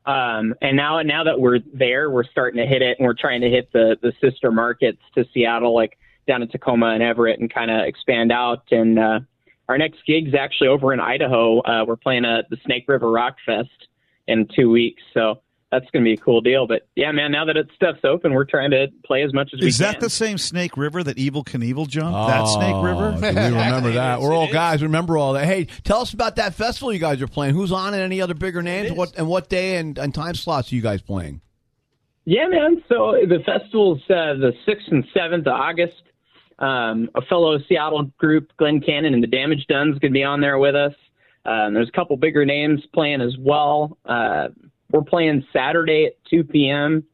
Um, 0.06 0.54
and 0.60 0.76
now, 0.76 1.00
now 1.02 1.24
that 1.24 1.40
we're 1.40 1.60
there, 1.72 2.10
we're 2.10 2.24
starting 2.24 2.60
to 2.62 2.66
hit 2.66 2.82
it, 2.82 2.98
and 2.98 3.06
we're 3.06 3.14
trying 3.14 3.40
to 3.40 3.48
hit 3.48 3.72
the 3.72 3.96
the 4.02 4.12
sister 4.20 4.52
markets 4.52 5.00
to 5.14 5.24
Seattle, 5.32 5.74
like 5.74 5.96
down 6.26 6.42
in 6.42 6.48
Tacoma 6.48 6.88
and 6.88 7.02
Everett, 7.02 7.40
and 7.40 7.52
kind 7.52 7.70
of 7.70 7.86
expand 7.86 8.30
out. 8.30 8.64
And 8.70 8.98
uh, 8.98 9.20
our 9.68 9.78
next 9.78 10.04
gig's 10.06 10.34
actually 10.34 10.68
over 10.68 10.92
in 10.92 11.00
Idaho. 11.00 11.60
Uh, 11.60 11.84
we're 11.86 11.96
playing 11.96 12.26
at 12.26 12.50
the 12.50 12.58
Snake 12.66 12.84
River 12.86 13.10
Rock 13.10 13.36
Fest 13.46 13.88
in 14.26 14.46
two 14.54 14.70
weeks, 14.70 15.02
so 15.14 15.40
that's 15.74 15.90
going 15.90 16.04
to 16.04 16.08
be 16.08 16.14
a 16.14 16.16
cool 16.16 16.40
deal. 16.40 16.66
But 16.66 16.86
yeah, 16.94 17.10
man, 17.12 17.32
now 17.32 17.44
that 17.46 17.56
it's 17.56 17.70
stuff's 17.74 18.04
open, 18.04 18.32
we're 18.32 18.44
trying 18.44 18.70
to 18.70 18.88
play 19.04 19.22
as 19.22 19.32
much 19.32 19.50
as 19.52 19.58
we 19.58 19.60
can. 19.60 19.68
Is 19.68 19.78
can. 19.78 19.92
that 19.92 20.00
the 20.00 20.10
same 20.10 20.38
Snake 20.38 20.76
River 20.76 21.02
that 21.02 21.16
Evel 21.16 21.44
Knievel 21.44 21.88
jumped? 21.88 22.12
that 22.28 22.46
Snake 22.46 22.76
River? 22.76 23.14
Oh, 23.16 23.20
do 23.20 23.20
we 23.20 23.42
remember 23.42 23.90
that. 23.92 24.20
We're 24.20 24.34
all 24.34 24.50
guys. 24.50 24.82
Remember 24.82 25.18
all 25.18 25.32
that. 25.32 25.46
Hey, 25.46 25.66
tell 25.82 26.00
us 26.00 26.12
about 26.12 26.36
that 26.36 26.54
festival 26.54 26.92
you 26.92 26.98
guys 26.98 27.20
are 27.20 27.26
playing. 27.26 27.54
Who's 27.54 27.72
on 27.72 27.94
it? 27.94 27.98
Any 27.98 28.20
other 28.20 28.34
bigger 28.34 28.62
names? 28.62 28.92
What 28.92 29.14
and 29.16 29.28
what 29.28 29.48
day 29.48 29.76
and, 29.76 29.98
and 29.98 30.14
time 30.14 30.34
slots 30.34 30.72
are 30.72 30.76
you 30.76 30.82
guys 30.82 31.02
playing? 31.02 31.40
Yeah, 32.24 32.46
man. 32.48 32.82
So 32.88 33.16
the 33.28 33.40
festival's 33.44 34.00
uh, 34.08 34.34
the 34.34 34.52
6th 34.66 34.90
and 34.90 35.04
7th 35.14 35.40
of 35.40 35.48
August. 35.48 36.02
Um, 36.58 37.10
a 37.16 37.22
fellow 37.22 37.58
Seattle 37.68 38.04
group, 38.16 38.52
Glenn 38.56 38.80
Cannon 38.80 39.12
and 39.12 39.22
the 39.22 39.26
Damage 39.26 39.66
Done's 39.68 39.98
going 39.98 40.12
to 40.12 40.16
be 40.16 40.22
on 40.22 40.40
there 40.40 40.56
with 40.56 40.76
us. 40.76 40.94
Um, 41.44 41.74
there's 41.74 41.88
a 41.88 41.92
couple 41.92 42.16
bigger 42.16 42.44
names 42.44 42.80
playing 42.94 43.20
as 43.20 43.36
well. 43.38 43.98
Uh, 44.06 44.48
we're 44.90 45.02
playing 45.02 45.44
Saturday 45.52 46.06
at 46.06 46.12
2 46.30 46.44
p.m. 46.44 47.04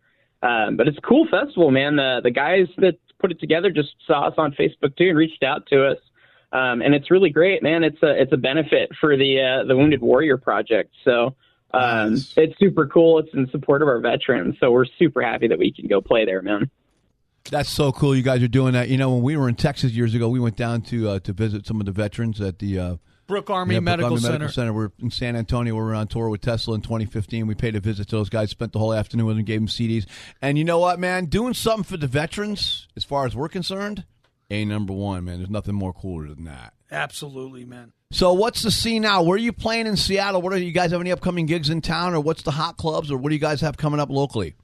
Um, 0.42 0.76
but 0.76 0.88
it's 0.88 0.98
a 0.98 1.02
cool 1.02 1.26
festival, 1.30 1.70
man. 1.70 1.96
The 1.96 2.20
the 2.22 2.30
guys 2.30 2.66
that 2.78 2.94
put 3.18 3.30
it 3.30 3.40
together 3.40 3.70
just 3.70 3.90
saw 4.06 4.26
us 4.28 4.34
on 4.38 4.52
Facebook 4.52 4.96
too 4.96 5.08
and 5.08 5.18
reached 5.18 5.42
out 5.42 5.66
to 5.66 5.86
us. 5.86 5.98
Um, 6.52 6.82
and 6.82 6.94
it's 6.94 7.10
really 7.10 7.30
great, 7.30 7.62
man. 7.62 7.84
It's 7.84 8.02
a 8.02 8.20
it's 8.20 8.32
a 8.32 8.36
benefit 8.36 8.90
for 9.00 9.16
the 9.16 9.40
uh, 9.40 9.68
the 9.68 9.76
Wounded 9.76 10.00
Warrior 10.00 10.36
Project. 10.36 10.94
So 11.04 11.36
um, 11.72 12.14
it's 12.36 12.58
super 12.58 12.86
cool. 12.86 13.18
It's 13.18 13.32
in 13.34 13.48
support 13.50 13.82
of 13.82 13.88
our 13.88 14.00
veterans. 14.00 14.56
So 14.58 14.72
we're 14.72 14.86
super 14.98 15.22
happy 15.22 15.48
that 15.48 15.58
we 15.58 15.72
can 15.72 15.86
go 15.86 16.00
play 16.00 16.24
there, 16.24 16.42
man. 16.42 16.70
That's 17.50 17.70
so 17.70 17.92
cool. 17.92 18.14
You 18.14 18.22
guys 18.22 18.42
are 18.42 18.48
doing 18.48 18.72
that. 18.74 18.88
You 18.88 18.96
know, 18.96 19.14
when 19.14 19.22
we 19.22 19.36
were 19.36 19.48
in 19.48 19.54
Texas 19.54 19.92
years 19.92 20.14
ago, 20.14 20.28
we 20.28 20.40
went 20.40 20.56
down 20.56 20.82
to 20.82 21.08
uh, 21.10 21.18
to 21.20 21.32
visit 21.32 21.66
some 21.66 21.80
of 21.80 21.86
the 21.86 21.92
veterans 21.92 22.40
at 22.40 22.58
the 22.58 22.78
uh, 22.78 22.96
Brooke 23.30 23.48
Army 23.48 23.74
yeah, 23.74 23.80
Brooke 23.80 23.84
Medical 23.84 24.06
Army 24.08 24.20
Center. 24.20 24.32
Medical 24.32 24.52
Center. 24.52 24.72
We're 24.72 24.90
in 25.00 25.10
San 25.10 25.36
Antonio. 25.36 25.74
We 25.74 25.80
were 25.80 25.94
on 25.94 26.08
tour 26.08 26.28
with 26.28 26.40
Tesla 26.40 26.74
in 26.74 26.82
2015. 26.82 27.46
We 27.46 27.54
paid 27.54 27.76
a 27.76 27.80
visit 27.80 28.08
to 28.08 28.16
those 28.16 28.28
guys. 28.28 28.50
Spent 28.50 28.72
the 28.72 28.78
whole 28.78 28.92
afternoon 28.92 29.26
with 29.26 29.36
them. 29.36 29.44
Gave 29.44 29.60
them 29.60 29.68
CDs. 29.68 30.04
And 30.42 30.58
you 30.58 30.64
know 30.64 30.80
what, 30.80 30.98
man? 30.98 31.26
Doing 31.26 31.54
something 31.54 31.84
for 31.84 31.96
the 31.96 32.08
veterans, 32.08 32.88
as 32.96 33.04
far 33.04 33.26
as 33.26 33.36
we're 33.36 33.48
concerned, 33.48 34.04
a 34.50 34.64
number 34.64 34.92
one, 34.92 35.24
man. 35.24 35.38
There's 35.38 35.48
nothing 35.50 35.76
more 35.76 35.92
cooler 35.92 36.26
than 36.28 36.44
that. 36.44 36.74
Absolutely, 36.90 37.64
man. 37.64 37.92
So, 38.10 38.32
what's 38.32 38.62
the 38.62 38.72
scene 38.72 39.02
now? 39.02 39.22
Where 39.22 39.36
are 39.36 39.38
you 39.38 39.52
playing 39.52 39.86
in 39.86 39.96
Seattle? 39.96 40.42
What 40.42 40.52
are 40.52 40.58
you 40.58 40.72
guys 40.72 40.90
have 40.90 41.00
any 41.00 41.12
upcoming 41.12 41.46
gigs 41.46 41.70
in 41.70 41.80
town, 41.80 42.14
or 42.14 42.20
what's 42.20 42.42
the 42.42 42.50
hot 42.50 42.76
clubs, 42.76 43.12
or 43.12 43.16
what 43.16 43.28
do 43.28 43.36
you 43.36 43.40
guys 43.40 43.60
have 43.60 43.76
coming 43.76 44.00
up 44.00 44.10
locally? 44.10 44.56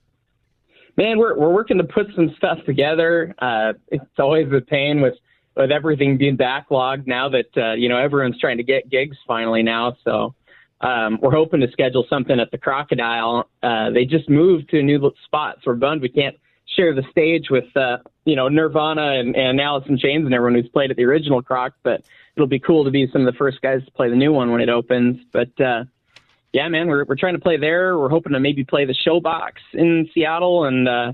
Man, 0.97 1.19
we're 1.19 1.39
we're 1.39 1.53
working 1.53 1.79
to 1.79 1.85
put 1.85 2.07
some 2.17 2.35
stuff 2.37 2.59
together. 2.67 3.33
Uh, 3.39 3.75
it's 3.89 4.05
always 4.19 4.53
a 4.53 4.61
pain 4.61 5.01
with 5.01 5.15
with 5.57 5.73
everything 5.73 6.19
being 6.19 6.37
backlogged 6.37 7.07
now 7.07 7.29
that 7.31 7.57
uh, 7.57 7.73
you 7.73 7.89
know 7.89 7.99
everyone's 7.99 8.39
trying 8.39 8.59
to 8.59 8.63
get 8.63 8.91
gigs 8.91 9.17
finally 9.27 9.63
now. 9.63 9.97
So 10.05 10.35
um, 10.81 11.19
we're 11.21 11.33
hoping 11.33 11.61
to 11.61 11.71
schedule 11.73 12.05
something 12.09 12.39
at 12.39 12.51
the 12.51 12.59
Crocodile. 12.59 13.49
Uh, 13.63 13.91
they 13.91 14.05
just 14.05 14.29
moved 14.29 14.69
to 14.71 14.81
a 14.81 14.83
new 14.83 15.11
spot, 15.25 15.59
so 15.63 15.71
we're 15.71 15.77
bummed 15.77 16.03
we 16.03 16.09
can't 16.09 16.37
share 16.77 16.95
the 16.95 17.05
stage 17.11 17.49
with 17.51 17.75
uh, 17.77 17.99
you 18.25 18.37
know 18.37 18.49
Nirvana 18.49 19.19
and, 19.19 19.35
and 19.35 19.61
Alice 19.61 19.85
in 19.89 19.99
Chains 19.99 20.27
and 20.27 20.35
everyone 20.35 20.61
who's 20.61 20.71
played 20.71 20.91
at 20.91 20.97
the 20.97 21.05
original 21.05 21.43
Croc. 21.43 21.73
But 21.83 22.03
it'll 22.37 22.47
be 22.47 22.61
cool 22.61 22.85
to 22.85 22.91
be 22.91 23.09
some 23.11 23.27
of 23.27 23.33
the 23.33 23.39
first 23.39 23.63
guys 23.63 23.85
to 23.85 23.91
play 23.93 24.11
the 24.11 24.17
new 24.17 24.33
one 24.33 24.53
when 24.53 24.61
it 24.61 24.69
opens. 24.69 25.19
But 25.33 25.59
uh, 25.61 25.85
yeah, 26.53 26.69
man, 26.69 26.89
we're 26.89 27.05
we're 27.05 27.17
trying 27.17 27.35
to 27.35 27.41
play 27.41 27.57
there. 27.57 27.99
We're 27.99 28.11
hoping 28.11 28.33
to 28.33 28.41
maybe 28.41 28.65
play 28.65 28.85
the 28.85 28.95
Showbox 29.07 29.53
in 29.73 30.09
Seattle, 30.13 30.65
and 30.65 30.87
uh, 30.87 31.13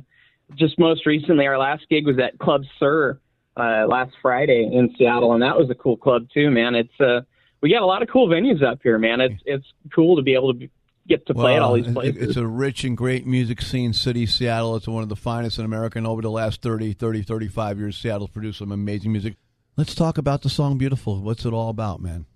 just 0.56 0.78
most 0.78 1.06
recently, 1.06 1.46
our 1.46 1.58
last 1.58 1.88
gig 1.88 2.06
was 2.06 2.18
at 2.18 2.38
Club 2.38 2.62
Sur 2.80 3.20
uh, 3.56 3.86
last 3.86 4.12
Friday 4.20 4.68
in 4.72 4.94
Seattle, 4.96 5.32
and 5.32 5.42
that 5.42 5.56
was 5.56 5.70
a 5.70 5.74
cool 5.74 5.96
club 5.96 6.28
too, 6.32 6.50
man. 6.50 6.74
It's 6.74 7.00
uh, 7.00 7.20
we 7.60 7.70
got 7.70 7.82
a 7.82 7.86
lot 7.86 8.02
of 8.02 8.08
cool 8.08 8.28
venues 8.28 8.62
up 8.62 8.80
here, 8.82 8.98
man. 8.98 9.20
It's 9.20 9.42
it's 9.44 9.66
cool 9.94 10.16
to 10.16 10.22
be 10.22 10.34
able 10.34 10.52
to 10.52 10.58
be, 10.58 10.70
get 11.06 11.26
to 11.26 11.34
play 11.34 11.56
at 11.56 11.62
all 11.62 11.74
these 11.74 11.92
places. 11.92 12.30
It's 12.30 12.36
a 12.36 12.46
rich 12.46 12.84
and 12.84 12.96
great 12.96 13.26
music 13.26 13.60
scene 13.62 13.92
city, 13.92 14.26
Seattle. 14.26 14.76
It's 14.76 14.88
one 14.88 15.02
of 15.02 15.08
the 15.08 15.16
finest 15.16 15.58
in 15.58 15.64
America. 15.64 15.98
And 15.98 16.06
over 16.06 16.22
the 16.22 16.30
last 16.30 16.62
30, 16.62 16.94
30, 16.94 17.22
35 17.22 17.78
years, 17.78 17.96
Seattle's 17.96 18.30
produced 18.30 18.58
some 18.58 18.72
amazing 18.72 19.12
music. 19.12 19.34
Let's 19.76 19.94
talk 19.94 20.18
about 20.18 20.42
the 20.42 20.50
song 20.50 20.78
Beautiful. 20.78 21.20
What's 21.20 21.44
it 21.44 21.52
all 21.52 21.70
about, 21.70 22.00
man? 22.00 22.26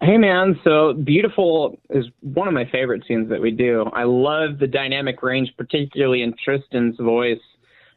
Hey 0.00 0.18
man, 0.18 0.60
so 0.64 0.92
beautiful 0.92 1.78
is 1.88 2.04
one 2.20 2.46
of 2.46 2.52
my 2.52 2.68
favorite 2.70 3.04
scenes 3.08 3.30
that 3.30 3.40
we 3.40 3.50
do. 3.50 3.84
I 3.94 4.02
love 4.02 4.58
the 4.58 4.66
dynamic 4.66 5.22
range, 5.22 5.50
particularly 5.56 6.20
in 6.20 6.34
Tristan's 6.44 6.96
voice. 6.98 7.38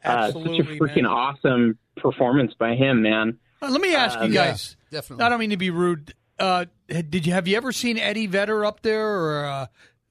Uh, 0.04 0.32
such 0.32 0.42
a 0.42 0.62
freaking 0.62 1.02
man. 1.02 1.06
awesome 1.06 1.78
performance 1.96 2.54
by 2.58 2.74
him, 2.74 3.02
man. 3.02 3.38
Uh, 3.60 3.68
let 3.70 3.80
me 3.80 3.94
ask 3.94 4.18
Uh, 4.18 4.24
you 4.24 4.32
yeah, 4.34 4.48
guys. 4.50 4.76
definitely. 4.90 5.24
I 5.24 5.28
don't 5.28 5.40
mean 5.40 5.50
to 5.50 5.56
be 5.56 5.70
rude. 5.70 6.14
Uh, 6.38 6.66
did 6.88 7.26
you 7.26 7.32
have 7.32 7.48
you 7.48 7.56
ever 7.56 7.72
seen 7.72 7.98
Eddie 7.98 8.28
Vedder 8.28 8.64
up 8.64 8.82
there 8.82 9.18
or 9.18 9.44
uh, 9.46 9.66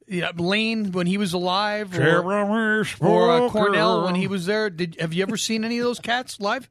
yeah, 0.09 0.31
Lane 0.35 0.91
when 0.91 1.07
he 1.07 1.17
was 1.17 1.31
alive, 1.33 1.97
or, 1.97 2.21
or 2.99 3.31
uh, 3.45 3.49
Cornell 3.49 4.03
when 4.03 4.15
he 4.15 4.27
was 4.27 4.45
there? 4.45 4.69
Did 4.69 4.97
have 4.99 5.13
you 5.13 5.23
ever 5.23 5.37
seen 5.37 5.63
any 5.63 5.77
of 5.79 5.85
those 5.85 5.99
cats 5.99 6.39
live? 6.41 6.69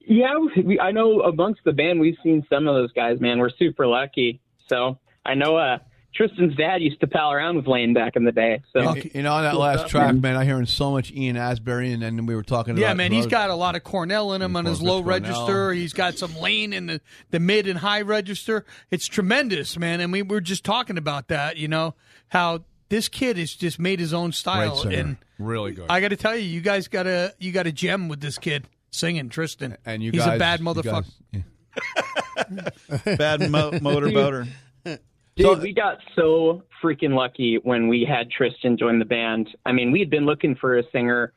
Yeah, 0.00 0.32
we, 0.64 0.80
I 0.80 0.90
know 0.92 1.20
amongst 1.20 1.62
the 1.64 1.72
band 1.72 2.00
we've 2.00 2.16
seen 2.22 2.46
some 2.48 2.66
of 2.66 2.74
those 2.74 2.92
guys. 2.92 3.20
Man, 3.20 3.38
we're 3.38 3.50
super 3.50 3.86
lucky. 3.86 4.40
So 4.68 4.98
I 5.24 5.34
know 5.34 5.56
uh, 5.56 5.78
Tristan's 6.14 6.56
dad 6.56 6.82
used 6.82 6.98
to 7.00 7.06
pal 7.06 7.30
around 7.32 7.56
with 7.56 7.66
Lane 7.68 7.92
back 7.94 8.16
in 8.16 8.24
the 8.24 8.32
day. 8.32 8.60
So 8.72 8.94
You- 8.94 9.10
You 9.14 9.22
know, 9.22 9.32
on 9.34 9.44
that 9.44 9.56
last 9.56 9.80
stuff, 9.80 9.90
track, 9.90 10.06
man. 10.14 10.20
man, 10.20 10.36
I 10.36 10.44
hearing 10.44 10.66
so 10.66 10.90
much 10.90 11.12
Ian 11.12 11.36
Astbury, 11.36 11.92
and 11.94 12.02
then 12.02 12.26
we 12.26 12.34
were 12.34 12.42
talking 12.42 12.72
about 12.72 12.80
Yeah, 12.80 12.94
man, 12.94 13.12
he's 13.12 13.26
got 13.26 13.50
a 13.50 13.54
lot 13.54 13.76
of 13.76 13.84
Cornell 13.84 14.32
in 14.32 14.42
him 14.42 14.56
on 14.56 14.64
his 14.64 14.82
low 14.82 14.98
it's 14.98 15.04
Cornell. 15.08 15.20
register. 15.46 15.72
He's 15.72 15.92
got 15.92 16.14
some 16.18 16.34
Lane 16.36 16.72
in 16.72 16.86
the, 16.86 17.00
the 17.30 17.38
mid 17.38 17.68
and 17.68 17.78
high 17.78 18.00
register. 18.00 18.64
It's 18.90 19.06
tremendous, 19.06 19.78
man. 19.78 20.00
And 20.00 20.12
we 20.12 20.22
were 20.22 20.40
just 20.40 20.64
talking 20.64 20.98
about 20.98 21.28
that. 21.28 21.56
You 21.56 21.68
know 21.68 21.94
how 22.28 22.64
this 22.88 23.08
kid 23.08 23.36
has 23.36 23.52
just 23.54 23.78
made 23.78 24.00
his 24.00 24.12
own 24.14 24.32
style, 24.32 24.82
and 24.88 25.18
really 25.38 25.72
good. 25.72 25.86
I 25.90 26.00
got 26.00 26.08
to 26.08 26.16
tell 26.16 26.34
you, 26.36 26.42
you 26.44 26.60
guys 26.62 26.88
got 26.88 27.06
a 27.06 27.34
you 27.38 27.52
got 27.52 27.66
a 27.66 27.72
gem 27.72 28.08
with 28.08 28.20
this 28.20 28.38
kid 28.38 28.66
singing 28.90 29.28
Tristan. 29.28 29.76
and 29.84 30.02
you 30.02 30.10
he's 30.10 30.24
guys, 30.24 30.36
a 30.36 30.38
bad 30.38 30.60
motherfucker. 30.60 31.04
guys- 31.32 31.44
Bad 33.18 33.40
mo- 33.50 33.72
motorboater. 33.72 34.48
Dude, 35.38 35.62
we 35.62 35.72
got 35.72 35.98
so 36.16 36.64
freaking 36.82 37.14
lucky 37.14 37.58
when 37.62 37.86
we 37.86 38.04
had 38.04 38.28
Tristan 38.28 38.76
join 38.76 38.98
the 38.98 39.04
band. 39.04 39.48
I 39.64 39.70
mean, 39.70 39.92
we 39.92 40.00
had 40.00 40.10
been 40.10 40.26
looking 40.26 40.56
for 40.56 40.78
a 40.78 40.82
singer 40.90 41.32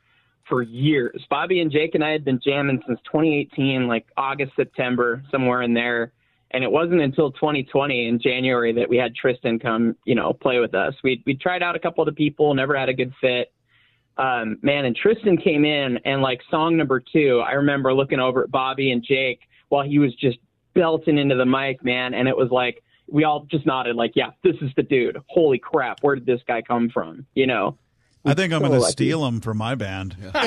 for 0.48 0.62
years. 0.62 1.24
Bobby 1.30 1.60
and 1.60 1.70
Jake 1.70 1.94
and 1.94 2.02
I 2.02 2.10
had 2.10 2.24
been 2.24 2.40
jamming 2.44 2.82
since 2.84 2.98
2018, 3.04 3.86
like 3.86 4.04
August, 4.16 4.52
September, 4.56 5.22
somewhere 5.30 5.62
in 5.62 5.72
there. 5.72 6.12
And 6.50 6.64
it 6.64 6.70
wasn't 6.70 7.00
until 7.00 7.30
2020 7.30 8.08
in 8.08 8.20
January 8.20 8.72
that 8.72 8.88
we 8.88 8.96
had 8.96 9.14
Tristan 9.14 9.60
come, 9.60 9.96
you 10.04 10.16
know, 10.16 10.32
play 10.32 10.58
with 10.58 10.74
us. 10.74 10.94
We 11.04 11.22
we 11.24 11.36
tried 11.36 11.62
out 11.62 11.76
a 11.76 11.78
couple 11.78 12.02
of 12.02 12.06
the 12.06 12.12
people, 12.12 12.52
never 12.54 12.76
had 12.76 12.88
a 12.88 12.94
good 12.94 13.12
fit. 13.20 13.52
Um, 14.18 14.58
man, 14.62 14.84
and 14.84 14.96
Tristan 14.96 15.36
came 15.36 15.64
in 15.64 15.98
and 16.04 16.20
like 16.20 16.40
song 16.50 16.76
number 16.76 17.00
two, 17.00 17.40
I 17.46 17.52
remember 17.52 17.94
looking 17.94 18.18
over 18.18 18.42
at 18.42 18.50
Bobby 18.50 18.90
and 18.90 19.02
Jake 19.02 19.40
while 19.68 19.84
he 19.84 20.00
was 20.00 20.12
just 20.16 20.38
belting 20.74 21.18
into 21.18 21.36
the 21.36 21.46
mic, 21.46 21.84
man, 21.84 22.14
and 22.14 22.28
it 22.28 22.36
was 22.36 22.50
like 22.50 22.82
we 23.12 23.24
all 23.24 23.46
just 23.50 23.66
nodded 23.66 23.94
like, 23.94 24.12
yeah, 24.14 24.30
this 24.42 24.56
is 24.62 24.70
the 24.76 24.82
dude. 24.82 25.18
Holy 25.28 25.58
crap, 25.58 25.98
where 26.02 26.14
did 26.16 26.24
this 26.26 26.40
guy 26.48 26.62
come 26.62 26.88
from? 26.88 27.26
You 27.34 27.46
know, 27.46 27.76
I 28.24 28.34
think 28.34 28.52
I'm 28.52 28.62
So 28.62 28.68
going 28.68 28.80
to 28.80 28.86
steal 28.86 29.26
him 29.26 29.40
for 29.40 29.52
my 29.52 29.74
band. 29.74 30.16
you 30.22 30.30
can't 30.30 30.44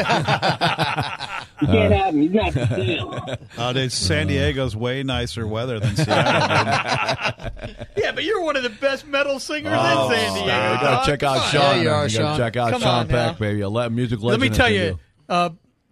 have 1.94 2.14
him. 2.14 2.22
He's 2.22 2.32
not 2.32 2.54
for 2.54 2.66
sale. 2.68 3.38
Oh, 3.58 3.74
dude, 3.74 3.92
San 3.92 4.28
Diego's 4.28 4.76
way 4.76 5.04
nicer 5.04 5.46
weather 5.46 5.80
than 5.80 5.96
Seattle. 5.96 7.52
Yeah, 7.98 8.12
but 8.12 8.24
you're 8.24 8.42
one 8.44 8.56
of 8.56 8.62
the 8.64 8.70
best 8.70 9.08
metal 9.08 9.40
singers 9.40 9.74
Oh, 9.76 10.10
in 10.12 10.16
San 10.16 10.34
Diego. 10.34 10.46
You 10.46 10.80
got 10.80 11.06
to 11.06 11.12
check 11.12 11.24
out 11.24 11.38
Come. 11.38 11.50
Sean. 11.52 11.62
Yeah, 11.62 11.76
you 11.82 11.86
man. 11.86 11.94
are, 11.94 12.02
gotta 12.04 12.10
Sean. 12.10 12.38
Check 12.38 12.58
out 12.58 12.72
Come 12.72 12.82
Sean 12.82 13.00
on 13.00 13.08
now. 13.08 13.34
Baby. 13.34 13.62
A 13.62 13.70
le- 13.70 13.90
music 13.90 14.22
Let 14.22 14.40
me 14.40 14.50
tell 14.50 14.68
San 14.68 14.74
you, 14.76 15.00
uh, 15.28 15.50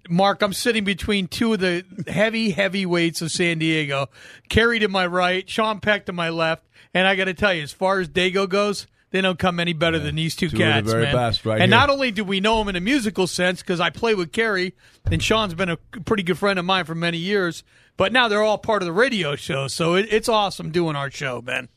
Mark, 0.09 0.41
I'm 0.41 0.53
sitting 0.53 0.83
between 0.83 1.27
two 1.27 1.53
of 1.53 1.59
the 1.59 1.83
heavy 2.07 2.51
heavyweights 2.51 3.21
of 3.21 3.31
San 3.31 3.59
Diego. 3.59 4.09
Kerry 4.49 4.79
to 4.79 4.87
my 4.87 5.05
right, 5.05 5.49
Sean 5.49 5.79
Peck 5.79 6.05
to 6.07 6.13
my 6.13 6.29
left, 6.29 6.63
and 6.93 7.07
I 7.07 7.15
got 7.15 7.25
to 7.25 7.33
tell 7.33 7.53
you, 7.53 7.63
as 7.63 7.71
far 7.71 7.99
as 7.99 8.09
Dago 8.09 8.47
goes, 8.49 8.87
They 9.11 9.21
don't 9.21 9.37
come 9.39 9.59
any 9.59 9.73
better 9.73 9.99
than 9.99 10.15
these 10.15 10.35
two, 10.35 10.49
Two 10.49 10.57
the 10.57 10.63
cats, 10.63 10.91
very 10.91 11.03
man. 11.03 11.15
best 11.15 11.45
right 11.45 11.61
and 11.61 11.71
here. 11.71 11.79
not 11.79 11.89
only 11.89 12.09
do 12.11 12.23
we 12.23 12.39
know 12.39 12.57
them 12.59 12.67
in 12.69 12.75
a 12.75 12.81
musical 12.81 13.27
sense 13.27 13.61
because 13.61 13.79
I 13.79 13.91
play 13.91 14.15
with 14.15 14.31
Kerry, 14.31 14.73
and 15.09 15.21
Sean's 15.23 15.53
been 15.53 15.69
a 15.69 15.77
pretty 15.77 16.23
good 16.23 16.37
friend 16.37 16.57
of 16.59 16.65
mine 16.65 16.85
for 16.85 16.95
many 16.95 17.17
years, 17.19 17.63
but 17.95 18.11
now 18.11 18.27
they're 18.27 18.41
all 18.43 18.57
part 18.57 18.81
of 18.81 18.87
the 18.87 18.91
radio 18.91 19.35
show. 19.35 19.67
So 19.67 19.93
it, 19.93 20.07
it's 20.11 20.27
awesome 20.27 20.71
doing 20.71 20.95
our 20.95 21.11
show, 21.11 21.41
Ben. 21.41 21.69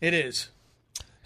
It 0.00 0.14
is. 0.14 0.50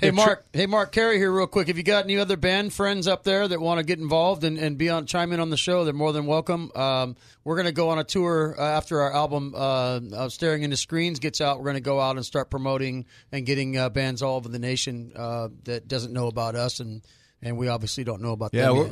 Hey 0.00 0.12
Mark, 0.12 0.46
hey 0.52 0.66
Mark 0.66 0.92
Kerry 0.92 1.16
here, 1.18 1.32
real 1.32 1.48
quick. 1.48 1.66
Have 1.66 1.76
you 1.76 1.82
got 1.82 2.04
any 2.04 2.18
other 2.18 2.36
band 2.36 2.72
friends 2.72 3.08
up 3.08 3.24
there 3.24 3.48
that 3.48 3.60
want 3.60 3.78
to 3.78 3.84
get 3.84 3.98
involved 3.98 4.44
and, 4.44 4.56
and 4.56 4.78
be 4.78 4.88
on 4.90 5.06
chime 5.06 5.32
in 5.32 5.40
on 5.40 5.50
the 5.50 5.56
show? 5.56 5.84
They're 5.84 5.92
more 5.92 6.12
than 6.12 6.26
welcome. 6.26 6.70
Um, 6.76 7.16
we're 7.42 7.56
going 7.56 7.66
to 7.66 7.72
go 7.72 7.88
on 7.88 7.98
a 7.98 8.04
tour 8.04 8.54
uh, 8.56 8.62
after 8.62 9.00
our 9.00 9.12
album 9.12 9.54
uh, 9.56 9.98
uh, 10.14 10.28
"Staring 10.28 10.62
into 10.62 10.76
Screens" 10.76 11.18
gets 11.18 11.40
out. 11.40 11.58
We're 11.58 11.64
going 11.64 11.74
to 11.74 11.80
go 11.80 11.98
out 12.00 12.14
and 12.14 12.24
start 12.24 12.48
promoting 12.48 13.06
and 13.32 13.44
getting 13.44 13.76
uh, 13.76 13.88
bands 13.88 14.22
all 14.22 14.36
over 14.36 14.48
the 14.48 14.60
nation 14.60 15.10
uh, 15.16 15.48
that 15.64 15.88
doesn't 15.88 16.12
know 16.12 16.28
about 16.28 16.54
us, 16.54 16.78
and 16.78 17.02
and 17.42 17.58
we 17.58 17.66
obviously 17.66 18.04
don't 18.04 18.22
know 18.22 18.32
about 18.32 18.54
Yeah, 18.54 18.66
them 18.66 18.76
we're, 18.76 18.90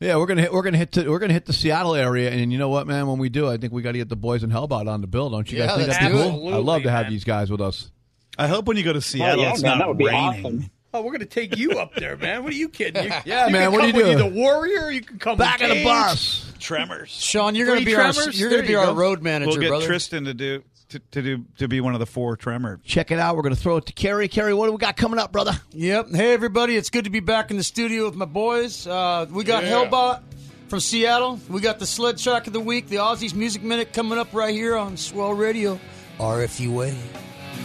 yeah, 0.00 0.16
we're 0.16 0.26
gonna 0.26 0.42
hit. 0.42 0.52
We're 0.52 0.62
gonna 0.62 0.76
hit. 0.76 0.92
To, 0.92 1.08
we're 1.08 1.18
gonna 1.18 1.32
hit 1.32 1.46
the 1.46 1.54
Seattle 1.54 1.94
area, 1.94 2.30
and 2.30 2.52
you 2.52 2.58
know 2.58 2.68
what, 2.68 2.86
man? 2.86 3.06
When 3.06 3.16
we 3.16 3.30
do, 3.30 3.48
I 3.48 3.56
think 3.56 3.72
we 3.72 3.80
got 3.80 3.92
to 3.92 3.98
get 3.98 4.10
the 4.10 4.16
boys 4.16 4.44
in 4.44 4.50
Hellbound 4.50 4.86
on 4.86 5.00
the 5.00 5.06
bill. 5.06 5.30
Don't 5.30 5.50
you 5.50 5.56
guys 5.56 5.74
think 5.74 5.88
let's 5.88 5.98
that'd 5.98 6.12
be 6.14 6.22
cool? 6.22 6.54
I'd 6.54 6.62
love 6.62 6.82
to 6.82 6.90
have 6.90 7.08
these 7.08 7.24
guys 7.24 7.50
with 7.50 7.62
us. 7.62 7.90
I 8.38 8.46
hope 8.48 8.66
when 8.66 8.76
you 8.76 8.82
go 8.82 8.92
to 8.92 9.00
Seattle, 9.00 9.42
yeah, 9.42 9.52
it's 9.52 9.62
man, 9.62 9.72
not 9.72 9.78
that 9.78 9.88
would 9.88 9.98
be 9.98 10.06
raining. 10.06 10.44
awesome. 10.46 10.70
Oh, 10.94 11.00
we're 11.02 11.10
going 11.10 11.20
to 11.20 11.26
take 11.26 11.56
you 11.58 11.72
up 11.72 11.94
there, 11.94 12.16
man. 12.16 12.42
What 12.42 12.52
are 12.52 12.56
you 12.56 12.68
kidding? 12.70 13.04
You, 13.04 13.10
Yeah, 13.26 13.46
you 13.48 13.52
man, 13.52 13.70
Can 13.70 13.72
what 13.72 13.84
are 13.84 13.90
come 13.92 14.00
you 14.00 14.06
with 14.06 14.18
doing? 14.18 14.34
The 14.34 14.40
warrior. 14.40 14.90
You 14.90 15.02
can 15.02 15.18
come 15.18 15.36
Back 15.36 15.60
with 15.60 15.70
of 15.70 15.76
the 15.76 15.84
bus. 15.84 16.52
Tremors. 16.58 17.10
Sean, 17.10 17.54
you're 17.54 17.66
going 17.66 17.80
to 17.80 17.84
Three 17.84 17.92
be 17.92 17.96
our 18.00 18.12
you're 18.12 18.48
going 18.50 18.50
There 18.50 18.60
to 18.62 18.66
be 18.66 18.72
you 18.72 18.78
our 18.78 18.86
go. 18.86 18.94
road 18.94 19.22
manager, 19.22 19.50
We'll 19.50 19.60
get 19.60 19.68
brother. 19.68 19.86
Tristan 19.86 20.24
to 20.24 20.32
do 20.34 20.62
to, 20.90 20.98
to 21.10 21.22
do 21.22 21.44
to 21.58 21.68
be 21.68 21.80
one 21.80 21.94
of 21.94 22.00
the 22.00 22.06
four 22.06 22.36
Tremor. 22.36 22.80
Check 22.84 23.10
it 23.10 23.18
out. 23.18 23.36
We're 23.36 23.42
gonna 23.42 23.56
throw 23.56 23.76
it 23.76 23.86
to 23.86 23.92
Kerry. 23.92 24.28
Kerry, 24.28 24.54
what 24.54 24.66
do 24.66 24.72
we 24.72 24.78
got 24.78 24.96
coming 24.96 25.18
up, 25.18 25.32
brother? 25.32 25.52
Yep. 25.72 26.10
Hey, 26.14 26.32
everybody. 26.32 26.76
It's 26.76 26.88
good 26.90 27.04
to 27.04 27.10
be 27.10 27.18
back 27.20 27.50
in 27.50 27.56
the 27.56 27.64
studio 27.64 28.04
with 28.06 28.14
my 28.14 28.24
boys. 28.24 28.86
Uh, 28.86 29.26
we 29.30 29.42
got 29.44 29.64
Hellbot 29.64 30.22
from 30.68 30.78
Seattle. 30.80 31.40
We 31.50 31.60
got 31.60 31.78
the 31.80 31.86
sled 31.86 32.18
track 32.18 32.46
of 32.46 32.52
the 32.52 32.60
week, 32.60 32.88
the 32.88 32.96
Ozzy's 32.96 33.34
Music 33.34 33.62
Minute 33.64 33.92
coming 33.92 34.16
up 34.16 34.32
right 34.32 34.54
here 34.54 34.76
on 34.76 34.96
Swell 34.96 35.34
Radio. 35.34 35.78
RFUA. 36.18 36.94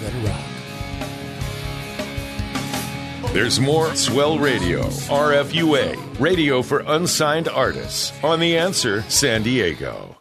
Let 0.03 0.13
it 0.15 0.27
rock. 0.27 0.39
There's 3.33 3.61
more 3.61 3.95
Swell 3.95 4.37
Radio, 4.37 4.83
RFUA, 5.07 6.19
radio 6.19 6.61
for 6.61 6.83
unsigned 6.85 7.47
artists, 7.47 8.11
on 8.21 8.41
The 8.41 8.57
Answer 8.57 9.03
San 9.03 9.41
Diego. 9.41 10.17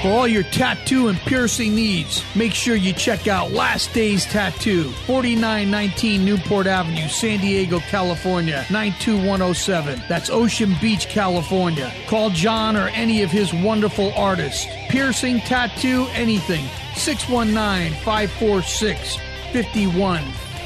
For 0.00 0.08
all 0.08 0.28
your 0.28 0.44
tattoo 0.44 1.08
and 1.08 1.18
piercing 1.18 1.74
needs, 1.74 2.22
make 2.36 2.52
sure 2.54 2.76
you 2.76 2.92
check 2.92 3.26
out 3.26 3.50
Last 3.50 3.92
Days 3.92 4.24
Tattoo, 4.26 4.92
4919 5.08 6.24
Newport 6.24 6.68
Avenue, 6.68 7.08
San 7.08 7.40
Diego, 7.40 7.80
California, 7.80 8.64
92107. 8.70 10.02
That's 10.08 10.30
Ocean 10.30 10.76
Beach, 10.80 11.08
California. 11.08 11.92
Call 12.06 12.30
John 12.30 12.76
or 12.76 12.86
any 12.90 13.24
of 13.24 13.30
his 13.32 13.52
wonderful 13.52 14.12
artists. 14.14 14.68
Piercing, 14.88 15.40
tattoo, 15.40 16.06
anything. 16.12 16.64
619 16.94 17.92
546 18.04 19.18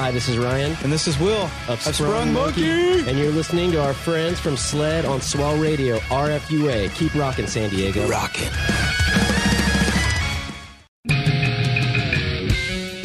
Hi, 0.00 0.12
this 0.12 0.28
is 0.28 0.38
Ryan 0.38 0.76
And 0.84 0.92
this 0.92 1.08
is 1.08 1.18
Will. 1.18 1.50
of 1.66 1.84
Of 1.84 1.92
Sprung, 1.92 2.32
Monkey. 2.32 2.70
and 2.70 3.18
you're 3.18 3.32
listening 3.32 3.72
to 3.72 3.82
our 3.82 3.92
friends 3.92 4.38
from 4.38 4.56
Sled 4.56 5.04
on 5.04 5.20
Swell 5.20 5.56
Radio, 5.58 5.98
RFUA. 5.98 6.94
Keep 6.94 7.16
rocking, 7.16 7.48
San 7.48 7.68
Diego. 7.70 8.06
Rockin'. 8.08 8.48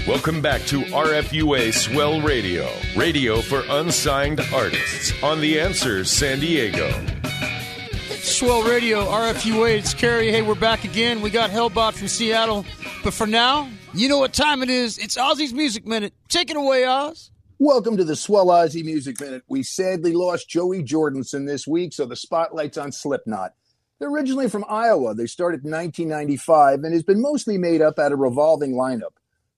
Welcome 0.07 0.39
back 0.39 0.61
to 0.67 0.81
RFUA 0.81 1.73
Swell 1.73 2.21
Radio, 2.21 2.69
radio 2.95 3.41
for 3.41 3.63
unsigned 3.67 4.39
artists, 4.53 5.11
on 5.23 5.41
The 5.41 5.59
Answer 5.59 6.05
San 6.05 6.41
Diego. 6.41 6.91
Swell 8.21 8.61
Radio, 8.61 9.05
RFUA. 9.05 9.79
It's 9.79 9.95
Kerry. 9.95 10.31
Hey, 10.31 10.43
we're 10.43 10.53
back 10.53 10.83
again. 10.83 11.21
We 11.21 11.31
got 11.31 11.49
Hellbot 11.49 11.93
from 11.93 12.07
Seattle. 12.07 12.65
But 13.03 13.15
for 13.15 13.25
now, 13.25 13.67
you 13.93 14.09
know 14.09 14.17
what 14.17 14.33
time 14.33 14.63
it 14.63 14.69
is. 14.69 14.97
It's 14.97 15.17
Ozzy's 15.17 15.53
Music 15.53 15.85
Minute. 15.85 16.13
Take 16.27 16.49
it 16.49 16.57
away, 16.57 16.85
Oz. 16.85 17.29
Welcome 17.59 17.95
to 17.97 18.03
the 18.03 18.15
Swell 18.15 18.47
Ozzy 18.47 18.83
Music 18.83 19.19
Minute. 19.21 19.43
We 19.47 19.61
sadly 19.61 20.13
lost 20.13 20.49
Joey 20.49 20.83
Jordison 20.83 21.45
this 21.45 21.67
week, 21.67 21.93
so 21.93 22.05
the 22.05 22.15
spotlight's 22.15 22.77
on 22.77 22.91
Slipknot. 22.91 23.53
They're 23.99 24.09
originally 24.09 24.49
from 24.49 24.65
Iowa. 24.67 25.13
They 25.13 25.27
started 25.27 25.63
in 25.63 25.71
1995 25.71 26.83
and 26.83 26.93
has 26.93 27.03
been 27.03 27.21
mostly 27.21 27.57
made 27.57 27.81
up 27.81 27.99
out 27.99 28.11
of 28.11 28.19
revolving 28.19 28.73
lineup. 28.73 29.13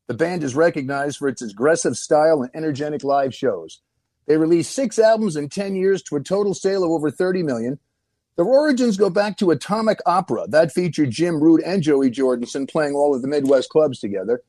The 0.07 0.13
band 0.13 0.43
is 0.43 0.53
recognized 0.53 1.17
for 1.17 1.29
its 1.29 1.41
aggressive 1.41 1.95
style 1.95 2.41
and 2.41 2.51
energetic 2.53 3.03
live 3.03 3.33
shows. 3.33 3.81
They 4.27 4.37
released 4.37 4.75
six 4.75 4.99
albums 4.99 5.35
in 5.35 5.49
10 5.49 5.75
years 5.75 6.03
to 6.03 6.17
a 6.17 6.21
total 6.21 6.53
sale 6.53 6.83
of 6.83 6.91
over 6.91 7.09
30 7.09 7.43
million. 7.43 7.79
Their 8.35 8.45
origins 8.45 8.97
go 8.97 9.09
back 9.09 9.37
to 9.37 9.51
Atomic 9.51 9.99
Opera. 10.05 10.45
That 10.49 10.71
featured 10.71 11.11
Jim 11.11 11.41
Root 11.41 11.61
and 11.65 11.81
Joey 11.81 12.11
Jordison 12.11 12.69
playing 12.69 12.93
all 12.93 13.15
of 13.15 13.21
the 13.21 13.27
Midwest 13.29 13.69
clubs 13.69 13.99
together. 13.99 14.41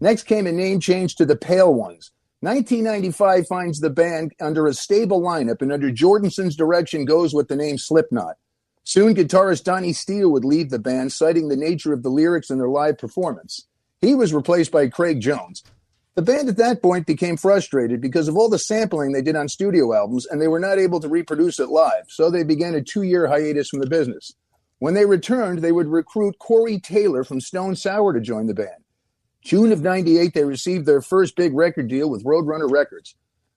Next 0.00 0.24
came 0.24 0.46
a 0.46 0.52
name 0.52 0.80
change 0.80 1.14
to 1.16 1.24
the 1.24 1.36
Pale 1.36 1.72
Ones. 1.74 2.10
1995 2.40 3.46
finds 3.46 3.80
the 3.80 3.90
band 3.90 4.32
under 4.40 4.66
a 4.66 4.74
stable 4.74 5.20
lineup 5.20 5.60
and 5.62 5.72
under 5.72 5.90
Jordison's 5.90 6.56
direction 6.56 7.04
goes 7.04 7.34
with 7.34 7.48
the 7.48 7.56
name 7.56 7.78
Slipknot. 7.78 8.36
Soon, 8.84 9.14
guitarist 9.14 9.64
Donnie 9.64 9.92
Steele 9.92 10.30
would 10.30 10.44
leave 10.44 10.70
the 10.70 10.78
band, 10.78 11.12
citing 11.12 11.48
the 11.48 11.56
nature 11.56 11.92
of 11.92 12.02
the 12.02 12.08
lyrics 12.08 12.48
in 12.48 12.58
their 12.58 12.68
live 12.68 12.96
performance. 12.96 13.66
He 14.00 14.14
was 14.14 14.32
replaced 14.32 14.70
by 14.70 14.88
Craig 14.88 15.20
Jones. 15.20 15.62
The 16.18 16.22
band 16.22 16.48
at 16.48 16.56
that 16.56 16.82
point 16.82 17.06
became 17.06 17.36
frustrated 17.36 18.00
because 18.00 18.26
of 18.26 18.36
all 18.36 18.48
the 18.48 18.58
sampling 18.58 19.12
they 19.12 19.22
did 19.22 19.36
on 19.36 19.46
studio 19.46 19.94
albums 19.94 20.26
and 20.26 20.42
they 20.42 20.48
were 20.48 20.58
not 20.58 20.76
able 20.76 20.98
to 20.98 21.08
reproduce 21.08 21.60
it 21.60 21.68
live, 21.68 22.06
so 22.08 22.28
they 22.28 22.42
began 22.42 22.74
a 22.74 22.82
two 22.82 23.02
year 23.02 23.28
hiatus 23.28 23.68
from 23.68 23.78
the 23.78 23.86
business. 23.86 24.32
When 24.80 24.94
they 24.94 25.06
returned, 25.06 25.60
they 25.60 25.70
would 25.70 25.86
recruit 25.86 26.40
Corey 26.40 26.80
Taylor 26.80 27.22
from 27.22 27.40
Stone 27.40 27.76
Sour 27.76 28.14
to 28.14 28.20
join 28.20 28.48
the 28.48 28.54
band. 28.54 28.82
June 29.44 29.70
of 29.70 29.80
98, 29.80 30.34
they 30.34 30.42
received 30.42 30.86
their 30.86 31.00
first 31.00 31.36
big 31.36 31.54
record 31.54 31.86
deal 31.86 32.10
with 32.10 32.24
Roadrunner 32.24 32.68
Records. 32.68 33.14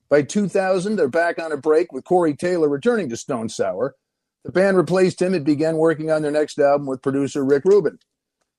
By 0.08 0.22
2000, 0.22 0.98
they're 0.98 1.08
back 1.08 1.42
on 1.42 1.52
a 1.52 1.58
break 1.58 1.92
with 1.92 2.04
Corey 2.04 2.36
Taylor 2.36 2.70
returning 2.70 3.10
to 3.10 3.18
Stone 3.18 3.50
Sour. 3.50 3.96
The 4.46 4.52
band 4.52 4.78
replaced 4.78 5.20
him 5.20 5.34
and 5.34 5.44
began 5.44 5.78
working 5.78 6.12
on 6.12 6.22
their 6.22 6.30
next 6.30 6.60
album 6.60 6.86
with 6.86 7.02
producer 7.02 7.44
Rick 7.44 7.66
Rubin. 7.66 7.98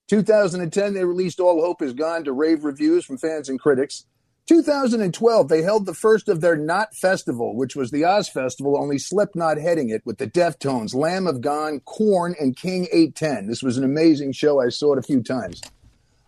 2010, 0.09 0.95
they 0.95 1.05
released 1.05 1.41
All 1.41 1.61
Hope 1.61 1.83
Is 1.83 1.93
Gone 1.93 2.25
to 2.25 2.33
rave 2.33 2.65
reviews 2.65 3.05
from 3.05 3.19
fans 3.19 3.49
and 3.49 3.61
critics. 3.61 4.05
2012, 4.47 5.49
they 5.49 5.62
held 5.62 5.87
the 5.87 5.95
first 5.95 6.29
of 6.29 6.41
their 6.41 6.57
Not 6.57 6.95
Festival, 6.97 7.57
which 7.57 7.77
was 7.77 7.91
the 7.91 8.05
Oz 8.05 8.29
Festival, 8.29 8.77
only 8.77 8.99
Slipknot 8.99 9.57
heading 9.57 9.88
it 9.88 10.05
with 10.05 10.19
the 10.19 10.27
Deftones, 10.27 10.95
Lamb 10.95 11.27
of 11.27 11.41
God, 11.41 11.85
Korn, 11.85 12.35
and 12.41 12.57
King 12.57 12.88
810. 12.93 13.47
This 13.47 13.62
was 13.62 13.79
an 13.79 13.85
amazing 13.85 14.33
show. 14.33 14.61
I 14.61 14.69
saw 14.69 14.95
it 14.95 14.99
a 14.99 15.03
few 15.03 15.23
times. 15.23 15.62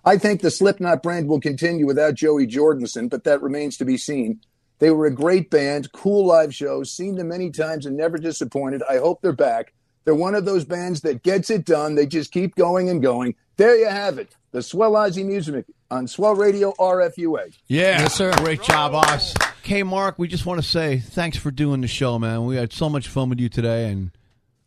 I 0.04 0.16
think 0.18 0.40
the 0.42 0.50
Slipknot 0.50 1.02
brand 1.02 1.28
will 1.28 1.40
continue 1.40 1.86
without 1.86 2.14
Joey 2.14 2.46
Jordison, 2.46 3.10
but 3.10 3.24
that 3.24 3.42
remains 3.42 3.76
to 3.78 3.84
be 3.84 3.96
seen. 3.96 4.40
They 4.78 4.90
were 4.90 5.06
a 5.06 5.14
great 5.14 5.50
band, 5.50 5.92
cool 5.92 6.26
live 6.26 6.54
shows, 6.54 6.92
seen 6.92 7.16
them 7.16 7.28
many 7.28 7.50
times 7.50 7.86
and 7.86 7.96
never 7.96 8.18
disappointed. 8.18 8.82
I 8.88 8.98
hope 8.98 9.22
they're 9.22 9.32
back. 9.32 9.72
They're 10.04 10.14
one 10.14 10.34
of 10.34 10.44
those 10.44 10.64
bands 10.64 11.00
that 11.02 11.22
gets 11.22 11.50
it 11.50 11.64
done. 11.64 11.94
They 11.94 12.06
just 12.06 12.30
keep 12.32 12.54
going 12.56 12.88
and 12.88 13.00
going. 13.02 13.34
There 13.56 13.76
you 13.76 13.88
have 13.88 14.18
it. 14.18 14.34
The 14.52 14.62
Swell 14.62 14.92
Ozzy 14.92 15.24
Music 15.24 15.64
on 15.90 16.06
Swell 16.06 16.34
Radio 16.34 16.72
RFUA. 16.78 17.56
Yeah. 17.66 18.00
Yes, 18.02 18.14
sir. 18.14 18.32
Great 18.36 18.62
job, 18.62 18.92
boss. 18.92 19.34
Okay, 19.64 19.82
Mark, 19.82 20.18
we 20.18 20.28
just 20.28 20.44
want 20.46 20.60
to 20.62 20.66
say 20.68 20.98
thanks 20.98 21.36
for 21.38 21.50
doing 21.50 21.80
the 21.80 21.88
show, 21.88 22.18
man. 22.18 22.44
We 22.44 22.56
had 22.56 22.72
so 22.72 22.88
much 22.90 23.08
fun 23.08 23.30
with 23.30 23.40
you 23.40 23.48
today, 23.48 23.88
and 23.90 24.10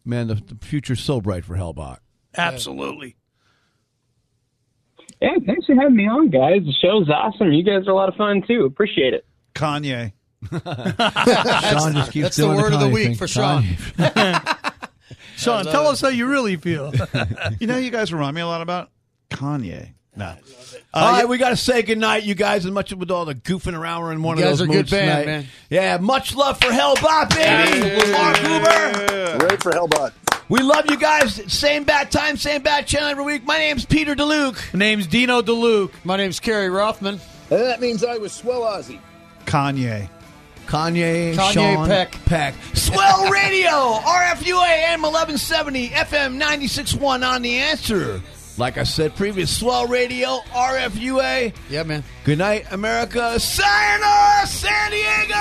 man, 0.03 0.27
the, 0.27 0.35
the 0.35 0.57
future's 0.65 1.01
so 1.01 1.21
bright 1.21 1.45
for 1.45 1.55
Hellbot. 1.55 1.97
Absolutely. 2.35 3.15
Yeah, 5.21 5.35
thanks 5.45 5.65
for 5.65 5.75
having 5.75 5.95
me 5.95 6.07
on, 6.07 6.29
guys. 6.29 6.61
The 6.65 6.73
show's 6.81 7.09
awesome. 7.09 7.51
You 7.51 7.63
guys 7.63 7.87
are 7.87 7.91
a 7.91 7.95
lot 7.95 8.09
of 8.09 8.15
fun 8.15 8.43
too. 8.47 8.65
Appreciate 8.65 9.13
it. 9.13 9.25
Kanye. 9.55 10.13
Sean 10.51 11.93
just 11.93 12.11
keeps 12.11 12.23
That's 12.23 12.35
the 12.37 12.43
doing 12.45 12.57
word 12.57 12.73
of 12.73 12.79
the 12.79 12.89
week 12.89 13.07
thing. 13.07 13.15
for 13.15 13.27
Sean. 13.27 13.63
Kanye. 15.37 15.43
Sean, 15.43 15.65
tell 15.65 15.87
us 15.87 16.01
how 16.01 16.09
you 16.09 16.27
really 16.27 16.55
feel. 16.57 16.91
You 17.59 17.67
know, 17.67 17.77
you 17.77 17.91
guys 17.91 18.11
remind 18.13 18.35
me 18.35 18.41
a 18.41 18.47
lot 18.47 18.61
about 18.61 18.89
Kanye. 19.29 19.93
No. 20.15 20.35
all 20.93 21.03
uh, 21.07 21.11
right, 21.11 21.29
we 21.29 21.37
got 21.37 21.49
to 21.49 21.55
say 21.55 21.83
goodnight, 21.83 22.23
you 22.23 22.33
guys, 22.35 22.65
as 22.65 22.71
much 22.71 22.91
with 22.93 23.11
all 23.11 23.25
the 23.25 23.35
goofing 23.35 23.77
around. 23.77 24.01
We're 24.03 24.11
in 24.13 24.23
one 24.23 24.37
You 24.37 24.43
of 24.43 24.49
guys 24.49 24.59
those 24.59 24.67
are 24.67 24.69
a 24.71 24.73
good 24.73 24.77
moods 24.77 24.91
band, 24.91 25.09
tonight. 25.09 25.25
man. 25.25 25.45
Yeah, 25.69 25.97
much 25.97 26.35
love 26.35 26.59
for 26.59 26.67
Hellbot, 26.69 27.29
baby. 27.29 27.95
With 27.95 28.11
Mark 28.11 28.37
Huber. 28.37 29.37
Great 29.39 29.63
for 29.63 29.71
Hellbot. 29.71 30.11
We 30.49 30.61
love 30.61 30.89
you 30.89 30.97
guys. 30.97 31.35
Same 31.51 31.83
bat 31.83 32.09
time, 32.09 32.37
same 32.37 32.63
bat 32.63 32.87
channel 32.87 33.09
every 33.09 33.23
week. 33.25 33.43
My 33.45 33.57
name's 33.57 33.85
Peter 33.85 34.15
DeLuke. 34.15 34.73
My 34.73 34.79
name's 34.79 35.05
Dino 35.07 35.41
DeLuke. 35.41 35.91
My 36.03 36.17
name's 36.17 36.39
Kerry 36.39 36.69
Rothman. 36.69 37.19
And 37.51 37.61
that 37.61 37.79
means 37.79 38.03
I 38.03 38.17
was 38.17 38.33
Swell 38.33 38.61
Ozzy. 38.61 38.99
Kanye. 39.45 40.09
Kanye, 40.67 41.33
Kanye 41.35 41.53
Sean 41.53 41.87
Peck. 41.87 42.11
Peck. 42.25 42.53
Swell 42.73 43.31
Radio, 43.31 43.69
RFUA, 43.71 44.67
AM 44.67 45.01
1170, 45.01 45.89
FM 45.89 46.41
96.1 46.41 47.27
on 47.27 47.41
the 47.41 47.57
answer. 47.57 48.21
Like 48.57 48.77
I 48.77 48.83
said 48.83 49.15
previous, 49.15 49.55
Swell 49.55 49.85
Radio, 49.87 50.39
RFUA. 50.51 51.53
Yeah, 51.69 51.83
man. 51.83 52.03
Good 52.23 52.39
night, 52.39 52.65
America. 52.71 53.39
Sayonara, 53.39 54.47
San 54.47 54.91
Diego. 54.91 55.35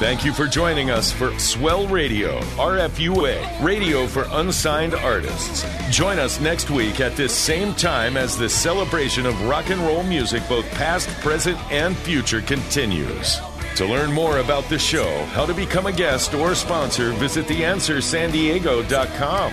Thank 0.00 0.24
you 0.24 0.32
for 0.32 0.48
joining 0.48 0.90
us 0.90 1.12
for 1.12 1.38
Swell 1.38 1.86
Radio, 1.86 2.40
RFUA, 2.56 3.62
radio 3.62 4.08
for 4.08 4.26
unsigned 4.32 4.92
artists. 4.92 5.64
Join 5.88 6.18
us 6.18 6.40
next 6.40 6.68
week 6.68 6.98
at 7.00 7.14
this 7.16 7.32
same 7.32 7.74
time 7.74 8.16
as 8.16 8.36
the 8.36 8.48
celebration 8.48 9.24
of 9.24 9.40
rock 9.42 9.70
and 9.70 9.80
roll 9.80 10.02
music, 10.02 10.42
both 10.48 10.68
past, 10.72 11.08
present, 11.20 11.56
and 11.70 11.96
future, 11.98 12.42
continues. 12.42 13.38
To 13.76 13.86
learn 13.86 14.10
more 14.12 14.38
about 14.38 14.68
the 14.68 14.80
show, 14.80 15.24
how 15.26 15.46
to 15.46 15.54
become 15.54 15.86
a 15.86 15.92
guest 15.92 16.34
or 16.34 16.56
sponsor, 16.56 17.12
visit 17.12 17.46
theanswersandiego.com. 17.46 19.52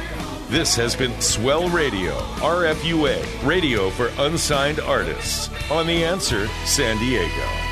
This 0.50 0.74
has 0.76 0.96
been 0.96 1.22
Swell 1.22 1.70
Radio, 1.70 2.18
RFUA, 2.40 3.48
radio 3.48 3.92
for 3.92 4.10
unsigned 4.18 4.80
artists 4.80 5.52
on 5.70 5.86
The 5.86 6.04
Answer 6.04 6.48
San 6.66 6.98
Diego. 6.98 7.71